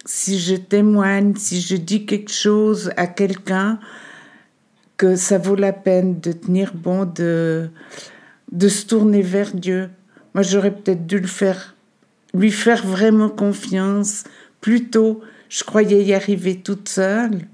si 0.05 0.39
je 0.39 0.55
témoigne, 0.55 1.35
si 1.35 1.61
je 1.61 1.75
dis 1.75 2.07
quelque 2.07 2.31
chose 2.33 2.93
à 2.97 3.09
quelqu'un, 3.09 3.81
que 4.97 5.17
ça 5.17 5.39
vaut 5.39 5.57
la 5.57 5.73
peine 5.73 6.21
de 6.21 6.31
tenir 6.31 6.75
bon, 6.75 7.07
de, 7.07 7.71
de 8.53 8.69
se 8.69 8.87
tourner 8.87 9.23
vers 9.23 9.55
Dieu. 9.55 9.91
Moi, 10.35 10.43
j'aurais 10.43 10.73
peut-être 10.73 11.07
dû 11.07 11.19
le 11.19 11.27
faire, 11.27 11.75
lui 12.35 12.51
faire 12.51 12.87
vraiment 12.87 13.29
confiance 13.29 14.25
plus 14.61 14.89
tôt. 14.91 15.21
Je 15.49 15.65
croyais 15.65 16.05
y 16.05 16.15
arriver 16.15 16.57
toute 16.57 16.89
seule. 16.89 17.47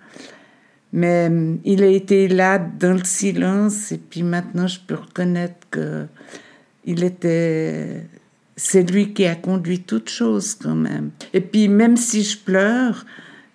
Mais 0.92 1.28
euh, 1.30 1.56
il 1.64 1.82
a 1.82 1.88
été 1.88 2.28
là 2.28 2.58
dans 2.58 2.92
le 2.92 3.04
silence 3.04 3.92
et 3.92 3.98
puis 3.98 4.22
maintenant 4.22 4.66
je 4.66 4.78
peux 4.80 4.94
reconnaître 4.94 5.66
que 5.70 6.06
il 6.84 7.04
était 7.04 8.06
c'est 8.56 8.90
lui 8.90 9.12
qui 9.12 9.26
a 9.26 9.34
conduit 9.34 9.80
toute 9.80 10.08
chose 10.08 10.54
quand 10.54 10.74
même. 10.74 11.10
Et 11.34 11.40
puis 11.40 11.68
même 11.68 11.96
si 11.96 12.22
je 12.22 12.38
pleure, 12.38 13.04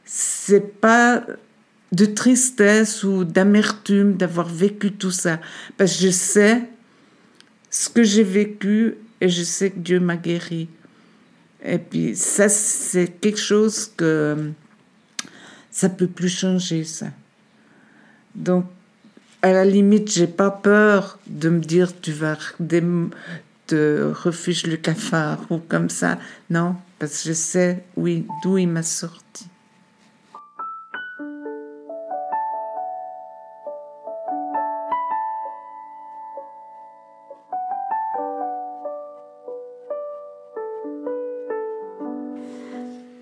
c'est 0.06 0.80
pas 0.80 1.24
de 1.92 2.06
tristesse 2.06 3.04
ou 3.04 3.24
d'amertume 3.24 4.18
d'avoir 4.18 4.48
vécu 4.48 4.92
tout 4.92 5.12
ça 5.12 5.40
parce 5.78 5.98
que 5.98 6.06
je 6.06 6.12
sais 6.12 6.70
ce 7.72 7.90
que 7.90 8.04
j'ai 8.04 8.24
vécu 8.24 8.98
et 9.20 9.30
je 9.30 9.42
sais 9.42 9.72
que 9.72 9.80
Dieu 9.80 10.00
m'a 10.00 10.18
guéri. 10.18 10.70
Et 11.64 11.80
puis 11.80 12.16
ça 12.16 12.50
c'est 12.50 13.08
quelque 13.08 13.40
chose 13.40 13.92
que 13.98 14.52
ça 15.72 15.90
peut 15.90 16.08
plus 16.08 16.30
changer 16.30 16.84
ça. 16.84 17.08
Donc, 18.36 18.66
à 19.42 19.52
la 19.52 19.66
limite, 19.66 20.12
j'ai 20.12 20.28
pas 20.28 20.52
peur 20.52 21.20
de 21.28 21.50
me 21.50 21.60
dire 21.60 22.00
tu 22.00 22.12
vas 22.12 22.38
te 23.68 24.12
refuge 24.12 24.68
le 24.68 24.78
cafard 24.78 25.46
ou 25.50 25.58
comme 25.58 25.90
ça. 25.90 26.20
Non, 26.50 26.76
parce 27.00 27.24
que 27.24 27.30
je 27.30 27.34
sais 27.34 27.84
d'où 28.44 28.58
il 28.58 28.68
m'a 28.68 28.84
sorti. 28.84 29.48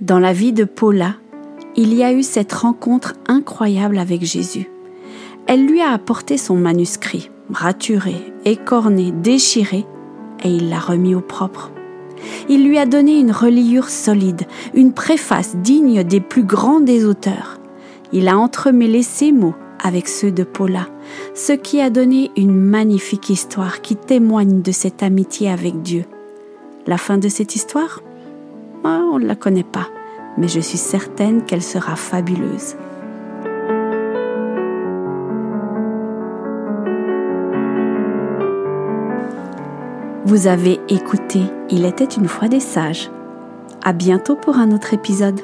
Dans 0.10 0.18
la 0.18 0.34
vie 0.34 0.54
de 0.54 0.64
Paula, 0.64 1.18
il 1.76 1.94
y 1.94 2.04
a 2.04 2.12
eu 2.12 2.24
cette 2.24 2.54
rencontre 2.54 3.14
incroyable 3.28 4.00
avec 4.00 4.24
Jésus. 4.24 4.68
Elle 5.46 5.68
lui 5.68 5.82
a 5.82 5.92
apporté 5.92 6.40
son 6.40 6.56
manuscrit, 6.56 7.30
raturé, 7.54 8.16
écorné, 8.44 9.12
déchiré, 9.12 9.86
et 10.44 10.50
il 10.50 10.70
l'a 10.70 10.80
remis 10.80 11.14
au 11.14 11.22
propre. 11.22 11.72
Il 12.50 12.68
lui 12.68 12.80
a 12.80 12.88
donné 12.88 13.20
une 13.20 13.32
reliure 13.32 13.88
solide, 13.88 14.48
une 14.74 14.94
préface 14.94 15.56
digne 15.58 16.04
des 16.04 16.22
plus 16.22 16.44
grands 16.44 16.80
des 16.80 17.06
auteurs. 17.06 17.60
Il 18.12 18.30
a 18.30 18.36
entremêlé 18.36 19.04
ses 19.04 19.32
mots 19.32 19.54
avec 19.80 20.08
ceux 20.08 20.32
de 20.32 20.44
Paula, 20.44 20.88
ce 21.36 21.54
qui 21.54 21.82
a 21.82 21.92
donné 21.92 22.32
une 22.36 22.60
magnifique 22.60 23.30
histoire 23.30 23.82
qui 23.82 23.96
témoigne 23.96 24.64
de 24.64 24.72
cette 24.72 25.04
amitié 25.04 25.52
avec 25.52 25.84
Dieu. 25.84 26.06
La 26.88 26.98
fin 26.98 27.20
de 27.20 27.30
cette 27.30 27.56
histoire? 27.56 28.02
Ah, 28.84 29.02
On 29.12 29.20
ne 29.20 29.28
la 29.28 29.36
connaît 29.36 29.62
pas, 29.62 29.88
mais 30.40 30.48
je 30.48 30.60
suis 30.60 30.78
certaine 30.78 31.44
qu'elle 31.44 31.62
sera 31.62 31.96
fabuleuse. 31.96 32.76
Vous 40.26 40.48
avez 40.48 40.80
écouté 40.90 41.42
Il 41.70 41.86
était 41.86 42.06
une 42.06 42.28
fois 42.28 42.48
des 42.48 42.60
sages. 42.60 43.12
À 43.84 43.94
bientôt 43.94 44.36
pour 44.36 44.58
un 44.58 44.72
autre 44.72 44.94
épisode. 44.94 45.42